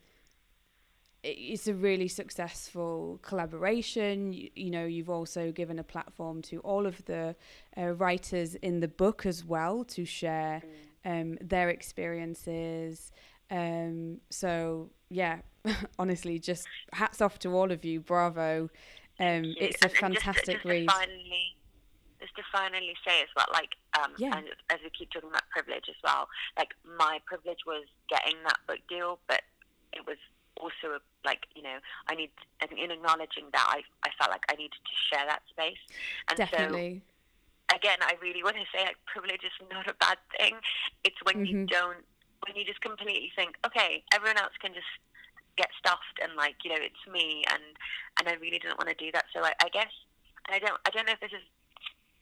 it's 1.21 1.67
a 1.67 1.73
really 1.73 2.07
successful 2.07 3.19
collaboration. 3.21 4.31
You, 4.31 4.49
you 4.55 4.69
know, 4.71 4.85
you've 4.85 5.09
also 5.09 5.51
given 5.51 5.77
a 5.77 5.83
platform 5.83 6.41
to 6.43 6.59
all 6.59 6.85
of 6.85 7.03
the 7.05 7.35
uh, 7.77 7.87
writers 7.89 8.55
in 8.55 8.79
the 8.79 8.87
book 8.87 9.25
as 9.25 9.43
well 9.43 9.83
to 9.85 10.05
share 10.05 10.61
um, 11.03 11.37
their 11.41 11.69
experiences. 11.69 13.11
Um, 13.51 14.21
so 14.29 14.91
yeah, 15.09 15.39
honestly, 15.99 16.39
just 16.39 16.67
hats 16.93 17.19
off 17.21 17.37
to 17.39 17.49
all 17.53 17.71
of 17.71 17.83
you. 17.83 17.99
Bravo. 17.99 18.69
Um, 19.19 19.43
you. 19.43 19.55
it's 19.59 19.81
a 19.81 19.85
And- 19.85 19.91
just 19.91 19.95
to- 19.95 19.99
fantastic 19.99 20.45
just 20.55 20.63
to 20.63 20.69
read. 20.69 20.91
finally, 20.91 21.55
just 22.19 22.35
to 22.35 22.43
finally 22.51 22.95
say 23.05 23.21
as 23.21 23.29
well, 23.35 23.47
like, 23.53 23.75
um, 23.99 24.13
Yeah. 24.17 24.37
and 24.37 24.49
as 24.69 24.79
we 24.81 24.89
keep 24.91 25.11
talking 25.11 25.29
about 25.29 25.47
privilege 25.49 25.87
as 25.89 25.95
well, 26.03 26.29
like 26.57 26.73
my 26.83 27.19
privilege 27.25 27.65
was 27.65 27.85
getting 28.07 28.41
that 28.43 28.59
book 28.67 28.79
deal, 28.87 29.19
but 29.27 29.43
it 29.93 30.05
was 30.05 30.17
also 30.57 30.95
a, 30.95 30.99
like 31.23 31.45
you 31.55 31.61
know 31.61 31.79
I 32.07 32.15
need 32.15 32.31
and 32.59 32.71
in 32.73 32.91
acknowledging 32.91 33.49
that 33.51 33.65
I 33.69 33.83
I 34.07 34.11
felt 34.17 34.29
like 34.31 34.43
I 34.51 34.55
needed 34.55 34.73
to 34.83 34.95
share 34.95 35.25
that 35.25 35.41
space, 35.49 35.77
and 36.27 36.37
Definitely. 36.37 37.01
so 37.69 37.75
again 37.75 37.97
I 38.01 38.13
really 38.21 38.43
want 38.43 38.57
to 38.57 38.65
say 38.73 38.83
like 38.83 38.97
privilege 39.05 39.43
is 39.43 39.51
not 39.71 39.87
a 39.87 39.93
bad 39.93 40.17
thing. 40.37 40.59
It's 41.05 41.15
when 41.23 41.45
you 41.45 41.57
Mhm. 41.59 41.69
don't 41.69 42.05
when 42.45 42.55
you 42.55 42.63
just 42.65 42.79
completely 42.81 43.31
think, 43.35 43.57
okay, 43.65 44.03
everyone 44.13 44.37
else 44.37 44.53
can 44.59 44.73
just 44.73 44.87
get 45.59 45.69
stuffed 45.75 46.17
and 46.23 46.31
like 46.39 46.55
you 46.63 46.71
know 46.71 46.79
it's 46.79 47.03
me 47.11 47.43
and 47.51 47.63
and 48.17 48.23
I 48.31 48.39
really 48.39 48.59
didn't 48.63 48.79
want 48.79 48.87
to 48.87 48.95
do 48.95 49.11
that. 49.11 49.27
So 49.35 49.43
I, 49.43 49.51
I 49.59 49.67
guess 49.75 49.91
and 50.47 50.55
I 50.55 50.59
don't 50.63 50.79
I 50.87 50.89
don't 50.95 51.05
know 51.05 51.13
if 51.13 51.19
this 51.19 51.35
is 51.35 51.43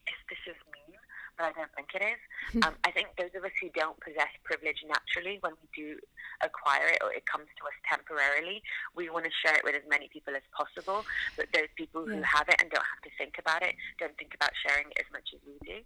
if 0.10 0.18
this 0.34 0.42
is 0.50 0.58
mean, 0.74 0.98
but 1.38 1.46
I 1.46 1.52
don't 1.54 1.70
think 1.78 1.94
it 1.94 2.02
is. 2.02 2.22
um, 2.66 2.74
I 2.88 2.92
think 2.92 3.14
those 3.20 3.34
of 3.38 3.44
us 3.46 3.54
who 3.62 3.70
don't 3.78 4.00
possess 4.02 4.32
privilege 4.44 4.82
naturally, 4.88 5.38
when 5.46 5.54
we 5.62 5.68
do 5.76 6.00
acquire 6.42 6.88
it 6.96 7.00
or 7.04 7.12
it 7.14 7.26
comes 7.30 7.46
to 7.60 7.64
us 7.70 7.78
temporarily, 7.86 8.64
we 8.96 9.10
want 9.10 9.26
to 9.26 9.34
share 9.44 9.56
it 9.56 9.64
with 9.64 9.76
as 9.76 9.84
many 9.90 10.10
people 10.10 10.34
as 10.34 10.46
possible. 10.56 11.06
But 11.36 11.48
those 11.54 11.70
people 11.76 12.06
who 12.08 12.18
Yeah. 12.24 12.26
have 12.26 12.48
it 12.50 12.58
and 12.62 12.72
don't 12.72 12.86
have 12.88 13.04
to 13.04 13.12
think 13.18 13.36
about 13.38 13.62
it, 13.64 13.76
don't 14.00 14.16
think 14.18 14.34
about 14.34 14.52
sharing 14.66 14.88
it 14.92 15.00
as 15.06 15.10
much 15.12 15.28
as 15.36 15.42
we 15.46 15.60
do. 15.68 15.84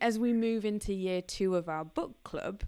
As 0.00 0.18
we 0.18 0.32
move 0.32 0.64
into 0.64 0.92
year 0.94 1.20
two 1.20 1.56
of 1.56 1.68
our 1.68 1.84
book 1.84 2.22
club, 2.24 2.62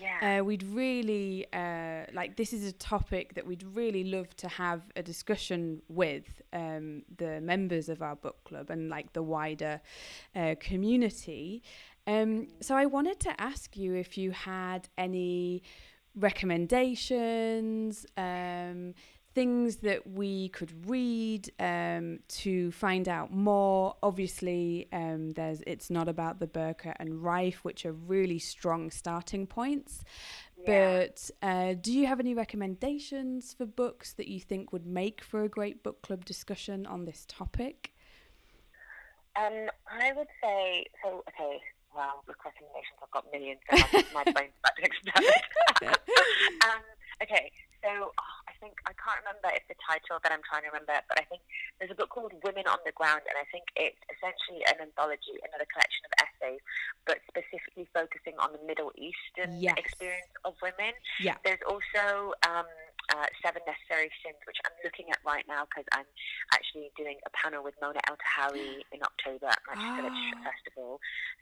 Yeah. 0.00 0.40
uh, 0.40 0.44
we'd 0.44 0.62
really 0.62 1.46
uh, 1.52 2.04
like 2.12 2.36
this 2.36 2.52
is 2.52 2.66
a 2.66 2.72
topic 2.72 3.34
that 3.34 3.46
we'd 3.46 3.64
really 3.74 4.04
love 4.04 4.34
to 4.36 4.48
have 4.48 4.82
a 4.96 5.02
discussion 5.02 5.82
with 5.88 6.42
um, 6.52 7.02
the 7.16 7.40
members 7.40 7.88
of 7.88 8.02
our 8.02 8.16
book 8.16 8.42
club 8.44 8.70
and 8.70 8.88
like 8.88 9.12
the 9.12 9.22
wider 9.22 9.80
uh, 10.34 10.54
community. 10.60 11.62
Um, 12.06 12.48
so 12.60 12.76
I 12.76 12.86
wanted 12.86 13.18
to 13.20 13.40
ask 13.40 13.76
you 13.76 13.94
if 13.94 14.16
you 14.16 14.30
had 14.30 14.88
any 14.96 15.62
recommendations, 16.14 18.06
um, 18.16 18.94
things 19.36 19.76
that 19.76 20.06
we 20.06 20.48
could 20.48 20.72
read 20.88 21.52
um, 21.60 22.20
to 22.26 22.72
find 22.72 23.06
out 23.06 23.30
more. 23.30 23.94
Obviously, 24.02 24.88
um, 24.94 25.32
there's 25.32 25.60
it's 25.66 25.90
not 25.90 26.08
about 26.08 26.40
the 26.40 26.46
burqa 26.46 26.94
and 26.98 27.22
Rife, 27.22 27.62
which 27.62 27.84
are 27.84 27.92
really 27.92 28.38
strong 28.38 28.90
starting 28.90 29.46
points. 29.46 30.04
Yeah. 30.56 30.64
But 31.10 31.30
uh, 31.42 31.74
do 31.78 31.92
you 31.92 32.06
have 32.06 32.18
any 32.18 32.32
recommendations 32.32 33.52
for 33.52 33.66
books 33.66 34.14
that 34.14 34.26
you 34.26 34.40
think 34.40 34.72
would 34.72 34.86
make 34.86 35.22
for 35.22 35.44
a 35.44 35.50
great 35.50 35.82
book 35.82 36.00
club 36.00 36.24
discussion 36.24 36.86
on 36.86 37.04
this 37.04 37.26
topic? 37.28 37.92
Um, 39.36 39.68
I 39.86 40.14
would 40.16 40.28
say 40.42 40.86
so. 41.04 41.22
Okay, 41.28 41.60
well, 41.94 42.22
book 42.26 42.42
recommendations. 42.42 42.98
I've 43.02 43.10
got 43.10 43.26
millions. 43.30 43.60
So 43.68 44.00
my, 44.14 44.24
brain's 44.24 44.54
about 44.60 44.76
to 44.78 44.82
explode. 44.82 45.92
um, 46.64 46.80
okay, 47.22 47.52
so 47.84 48.12
think 48.60 48.74
I 48.88 48.92
can't 48.96 49.20
remember 49.24 49.48
if 49.54 49.64
the 49.68 49.76
title 49.82 50.18
that 50.22 50.30
I'm 50.32 50.42
trying 50.44 50.64
to 50.64 50.72
remember, 50.72 50.96
but 51.08 51.16
I 51.20 51.24
think 51.28 51.42
there's 51.78 51.92
a 51.92 51.98
book 51.98 52.10
called 52.10 52.32
Women 52.44 52.64
on 52.68 52.78
the 52.84 52.92
Ground, 52.96 53.22
and 53.28 53.36
I 53.36 53.46
think 53.52 53.68
it's 53.76 54.00
essentially 54.10 54.64
an 54.68 54.80
anthology, 54.80 55.36
another 55.46 55.68
collection 55.68 56.02
of 56.08 56.12
essays, 56.22 56.60
but 57.04 57.20
specifically 57.28 57.86
focusing 57.92 58.34
on 58.40 58.52
the 58.56 58.62
Middle 58.66 58.92
Eastern 58.96 59.56
Yes. 59.60 59.76
experience 59.78 60.32
of 60.44 60.54
women. 60.64 60.92
Yeah. 61.20 61.36
There's 61.44 61.62
also 61.68 62.32
um, 62.48 62.68
uh, 63.14 63.28
Seven 63.44 63.62
Necessary 63.66 64.10
Sins, 64.24 64.40
which 64.48 64.58
I'm 64.66 64.74
looking 64.82 65.06
at 65.14 65.20
right 65.24 65.44
now 65.46 65.64
because 65.70 65.86
I'm 65.94 66.08
actually 66.52 66.90
doing 66.96 67.16
a 67.26 67.30
panel 67.36 67.62
with 67.62 67.74
Mona 67.80 68.00
Eltahawy 68.10 68.82
in 68.90 69.00
October 69.02 69.46
at 69.52 69.60
Manchester 69.68 70.02
Literature 70.10 70.40
Ah. 70.42 70.48
Festival. 70.50 70.90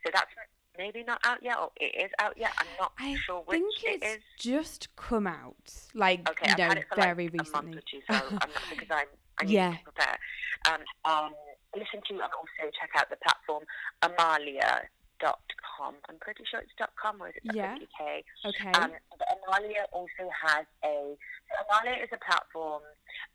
So 0.05 0.11
that's 0.13 0.29
maybe 0.77 1.03
not 1.03 1.19
out 1.25 1.39
yet, 1.41 1.57
or 1.59 1.71
it 1.77 1.95
is 2.05 2.11
out 2.19 2.37
yet. 2.37 2.51
I'm 2.59 2.67
not 2.79 2.91
I 2.99 3.15
sure 3.25 3.41
which 3.45 3.59
think 3.59 3.73
it 3.83 4.03
it's 4.03 4.23
just 4.37 4.95
come 4.95 5.27
out, 5.27 5.55
like 5.93 6.27
Okay, 6.29 6.45
you 6.47 6.51
I've 6.53 6.57
know, 6.57 6.67
had 6.69 6.77
it 6.79 6.85
for 6.89 6.95
very 6.95 7.25
like 7.25 7.33
recently. 7.33 7.81
two, 7.91 8.01
so 8.09 8.15
I'm 8.15 8.49
not 8.49 8.63
because 8.69 8.87
I'm 8.91 9.07
I 9.39 9.43
need 9.45 9.53
Yeah. 9.53 9.71
to 9.71 9.83
prepare. 9.83 10.17
Um, 10.69 10.81
um, 11.05 11.31
listen 11.75 11.99
to 12.07 12.13
and 12.13 12.21
also 12.23 12.71
check 12.79 12.89
out 12.95 13.09
the 13.09 13.17
platform 13.17 13.63
Amaliah.com. 14.01 15.95
I'm 16.09 16.17
pretty 16.21 16.43
sure 16.49 16.59
it's 16.61 16.71
dot 16.77 16.91
.com 17.01 17.21
or 17.21 17.27
is 17.29 17.35
it 17.43 17.53
Yeah. 17.53 17.75
.uk? 17.75 18.23
okay. 18.45 18.71
Um, 18.73 18.91
but 19.17 19.27
Amaliah 19.27 19.85
also 19.91 20.29
has 20.43 20.65
a. 20.83 21.17
Amaliah 21.61 22.03
is 22.03 22.09
a 22.13 22.17
platform 22.25 22.81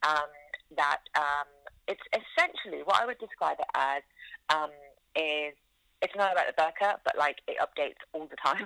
um, 0.07 0.29
that 0.77 1.01
um, 1.17 1.47
it's 1.89 2.03
essentially 2.15 2.83
what 2.85 3.01
I 3.03 3.07
would 3.07 3.19
describe 3.19 3.57
it 3.59 3.67
as 3.75 4.03
um, 4.49 4.71
is 5.17 5.55
it's 6.03 6.15
not 6.17 6.33
about 6.33 6.47
the 6.49 6.55
burqa, 6.61 6.97
but 7.05 7.17
like 7.19 7.39
it 7.49 7.57
updates 7.61 8.01
all 8.13 8.27
the 8.27 8.37
time. 8.37 8.65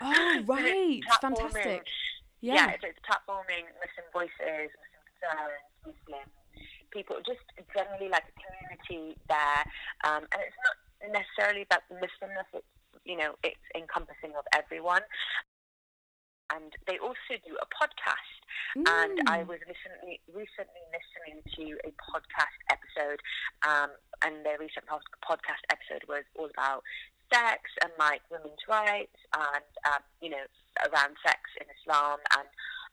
oh 0.00 0.42
So 0.46 0.52
right, 0.54 1.00
platforming- 1.08 1.38
fantastic. 1.52 1.84
Yeah, 2.40 2.54
Yeah. 2.54 2.70
it's, 2.72 2.84
it's 2.84 2.98
platforming 3.06 3.64
Muslim 3.78 4.06
voices, 4.12 4.68
Muslim 4.74 5.02
concerns, 5.06 5.62
Muslim 5.86 6.26
people, 6.90 7.16
just 7.24 7.40
generally 7.72 8.08
like 8.10 8.24
a 8.26 8.34
community 8.42 9.16
there. 9.28 9.62
Um, 10.04 10.26
and 10.34 10.42
it's 10.42 10.58
not 10.66 10.76
necessarily 11.22 11.62
about 11.62 11.82
the 11.88 11.94
Muslimness, 11.96 12.50
it's, 12.52 12.66
you 13.04 13.16
know, 13.16 13.34
it's 13.42 13.62
encompassing 13.74 14.34
of 14.36 14.44
everyone. 14.54 15.02
And 16.54 16.72
they 16.86 16.98
also 16.98 17.34
do 17.46 17.56
a 17.56 17.66
podcast. 17.72 18.36
And 18.76 19.20
I 19.28 19.42
Mm. 19.42 19.48
was 19.48 19.60
recently 19.66 20.20
recently 20.32 20.82
listening 20.92 21.42
to 21.56 21.64
a 21.88 21.90
podcast 22.10 22.58
episode, 22.70 23.20
um, 23.66 23.90
and 24.24 24.44
their 24.46 24.58
recent 24.58 24.86
podcast 24.86 25.62
episode 25.70 26.04
was 26.08 26.24
all 26.36 26.48
about 26.50 26.84
sex 27.32 27.70
and 27.82 27.92
like 27.98 28.22
women's 28.30 28.60
rights, 28.68 29.16
and 29.34 29.64
um, 29.88 30.02
you 30.20 30.30
know 30.30 30.44
around 30.88 31.16
sex 31.24 31.40
in 31.60 31.66
Islam, 31.80 32.18
and 32.38 32.48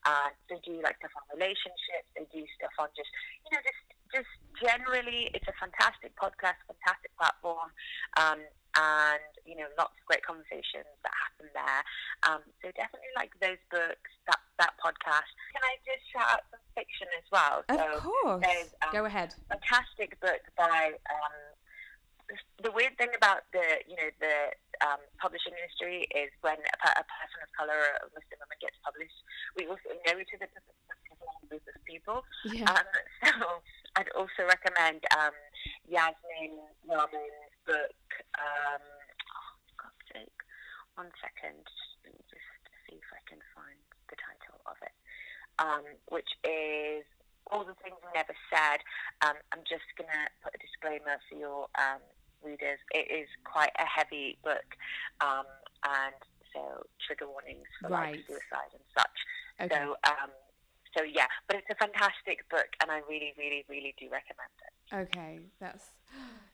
uh, 0.06 0.30
they 0.50 0.60
do 0.64 0.82
like 0.82 0.98
stuff 0.98 1.12
on 1.16 1.24
relationships, 1.38 2.08
they 2.16 2.26
do 2.32 2.46
stuff 2.56 2.72
on 2.80 2.88
just 2.96 3.10
you 3.46 3.52
know 3.56 3.62
just 3.64 3.84
just 4.16 4.32
generally, 4.60 5.30
it's 5.34 5.48
a 5.48 5.54
fantastic 5.54 6.16
podcast, 6.18 6.58
fantastic 6.68 7.16
platform. 7.16 7.70
Um, 8.18 8.40
and 8.80 9.32
you 9.44 9.58
know, 9.58 9.68
lots 9.76 9.98
of 9.98 10.06
great 10.06 10.24
conversations 10.24 10.88
that 11.04 11.12
happen 11.12 11.50
there. 11.52 11.82
Um, 12.24 12.42
so 12.64 12.72
definitely 12.78 13.12
like 13.18 13.34
those 13.44 13.60
books, 13.74 14.12
that 14.30 14.40
that 14.62 14.78
podcast. 14.80 15.28
Can 15.52 15.64
I 15.66 15.76
just 15.84 16.06
shout 16.08 16.40
out 16.40 16.44
some 16.54 16.64
fiction 16.78 17.10
as 17.20 17.28
well? 17.34 17.66
Of 17.68 17.76
so 17.76 17.88
course. 18.06 18.46
um, 18.86 18.94
Go 18.94 19.04
ahead. 19.10 19.36
fantastic 19.50 20.16
book 20.22 20.46
by 20.54 20.96
um, 21.10 21.36
the 22.62 22.72
weird 22.72 22.94
thing 23.02 23.10
about 23.18 23.50
the 23.52 23.82
you 23.90 23.98
know 23.98 24.10
the 24.22 24.54
um, 24.86 25.02
publishing 25.18 25.58
industry 25.58 26.08
is 26.14 26.30
when 26.46 26.62
a, 26.62 26.90
a 27.02 27.06
person 27.06 27.40
of 27.44 27.50
color 27.58 27.76
or 27.76 28.06
a 28.06 28.10
Muslim 28.16 28.40
woman 28.40 28.60
gets 28.62 28.78
published, 28.86 29.20
we 29.58 29.68
also 29.68 29.92
inherited 29.92 30.40
a 30.46 30.48
long 31.26 31.42
group 31.50 31.66
of 31.68 31.82
people. 31.84 32.24
Yeah. 32.46 32.70
Um, 32.70 32.88
so 33.26 33.66
I'd 33.98 34.14
also 34.16 34.46
recommend 34.46 35.04
um, 35.18 35.36
Yasmin 35.90 36.62
Rahman's 36.88 37.49
book. 37.70 37.94
Um, 38.42 38.82
oh, 38.82 39.50
God's 39.78 40.06
sake, 40.10 40.40
one 40.98 41.14
second. 41.22 41.62
Let 42.02 42.18
me 42.18 42.24
just 42.34 42.50
see 42.90 42.98
if 42.98 43.10
I 43.14 43.22
can 43.30 43.38
find 43.54 43.78
the 44.10 44.18
title 44.18 44.58
of 44.66 44.78
it. 44.82 44.96
Um, 45.62 45.86
which 46.10 46.30
is 46.48 47.06
all 47.52 47.62
the 47.66 47.78
things 47.86 47.98
we 48.02 48.10
never 48.18 48.34
said. 48.50 48.82
Um, 49.22 49.38
I'm 49.54 49.62
just 49.70 49.86
gonna 50.00 50.30
put 50.42 50.56
a 50.56 50.60
disclaimer 50.62 51.22
for 51.30 51.36
your 51.38 51.68
um, 51.78 52.02
readers. 52.42 52.80
It 52.96 53.12
is 53.12 53.28
quite 53.44 53.74
a 53.78 53.86
heavy 53.86 54.38
book, 54.44 54.66
um, 55.22 55.46
and 55.86 56.16
so 56.56 56.88
trigger 57.06 57.28
warnings 57.28 57.68
for 57.82 57.90
Right. 57.90 58.16
like 58.18 58.26
suicide 58.26 58.72
and 58.74 58.86
such. 58.98 59.18
okay. 59.62 59.70
So, 59.76 59.98
um, 60.10 60.32
so 60.98 61.04
yeah, 61.04 61.28
but 61.48 61.58
it's 61.58 61.70
a 61.70 61.76
fantastic 61.76 62.48
book, 62.50 62.70
and 62.82 62.90
I 62.90 63.00
really, 63.10 63.34
really, 63.38 63.66
really 63.70 63.94
do 64.00 64.10
recommend 64.10 64.54
it. 64.64 64.74
Okay, 64.96 65.40
that's 65.60 65.92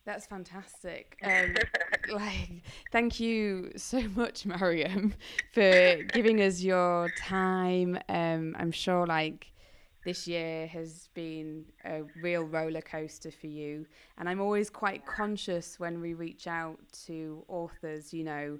that's 0.05 0.25
fantastic. 0.25 1.17
Um, 1.23 1.55
like, 2.13 2.63
thank 2.91 3.19
you 3.19 3.71
so 3.75 4.01
much, 4.15 4.45
Mariam, 4.45 5.13
for 5.53 6.03
giving 6.13 6.41
us 6.41 6.61
your 6.61 7.09
time. 7.17 7.97
Um, 8.07 8.55
I'm 8.59 8.71
sure, 8.71 9.07
like, 9.07 9.47
this 10.05 10.27
year 10.27 10.67
has 10.67 11.09
been 11.15 11.65
a 11.83 12.03
real 12.21 12.43
roller 12.43 12.81
coaster 12.81 13.31
for 13.31 13.47
you, 13.47 13.87
and 14.17 14.29
I'm 14.29 14.39
always 14.39 14.69
quite 14.69 15.05
conscious 15.05 15.79
when 15.79 15.99
we 15.99 16.13
reach 16.13 16.45
out 16.45 16.79
to 17.07 17.43
authors. 17.47 18.13
You 18.13 18.23
know, 18.23 18.59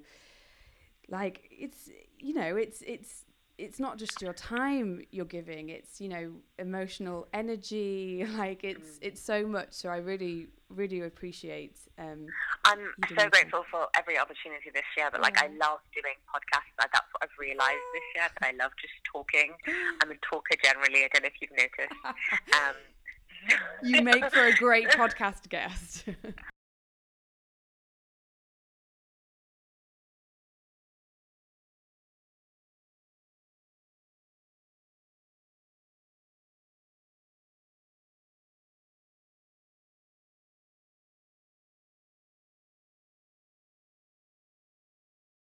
like 1.08 1.48
it's 1.50 1.88
you 2.18 2.34
know 2.34 2.56
it's 2.56 2.82
it's 2.86 3.25
it's 3.58 3.80
not 3.80 3.96
just 3.96 4.20
your 4.20 4.32
time 4.32 5.00
you're 5.10 5.24
giving 5.24 5.70
it's 5.70 6.00
you 6.00 6.08
know 6.08 6.32
emotional 6.58 7.26
energy 7.32 8.26
like 8.36 8.64
it's 8.64 8.98
it's 9.00 9.20
so 9.20 9.46
much 9.46 9.72
so 9.72 9.88
i 9.88 9.96
really 9.96 10.48
really 10.68 11.00
appreciate 11.00 11.76
um 11.98 12.26
I'm 12.64 12.78
so 13.16 13.28
grateful 13.30 13.64
for 13.70 13.86
every 13.96 14.18
opportunity 14.18 14.70
this 14.74 14.82
year, 14.96 15.08
but 15.12 15.22
like 15.22 15.40
I 15.40 15.46
love 15.46 15.78
doing 15.94 16.18
podcasts. 16.26 16.74
Like, 16.80 16.90
that's 16.92 17.06
what 17.12 17.22
I've 17.22 17.38
realised 17.38 17.86
this 17.94 18.02
year 18.16 18.26
that 18.26 18.44
I 18.44 18.50
love 18.60 18.72
just 18.80 18.94
talking. 19.04 19.52
I'm 20.02 20.10
a 20.10 20.16
talker 20.28 20.56
generally. 20.60 21.04
I 21.04 21.08
don't 21.12 21.22
know 21.22 21.28
if 21.28 21.40
you've 21.40 21.52
noticed. 21.52 21.94
Um, 22.52 22.74
you 23.82 24.02
make 24.02 24.28
for 24.32 24.46
a 24.46 24.54
great 24.54 24.88
podcast 24.90 25.48
guest 25.48 26.04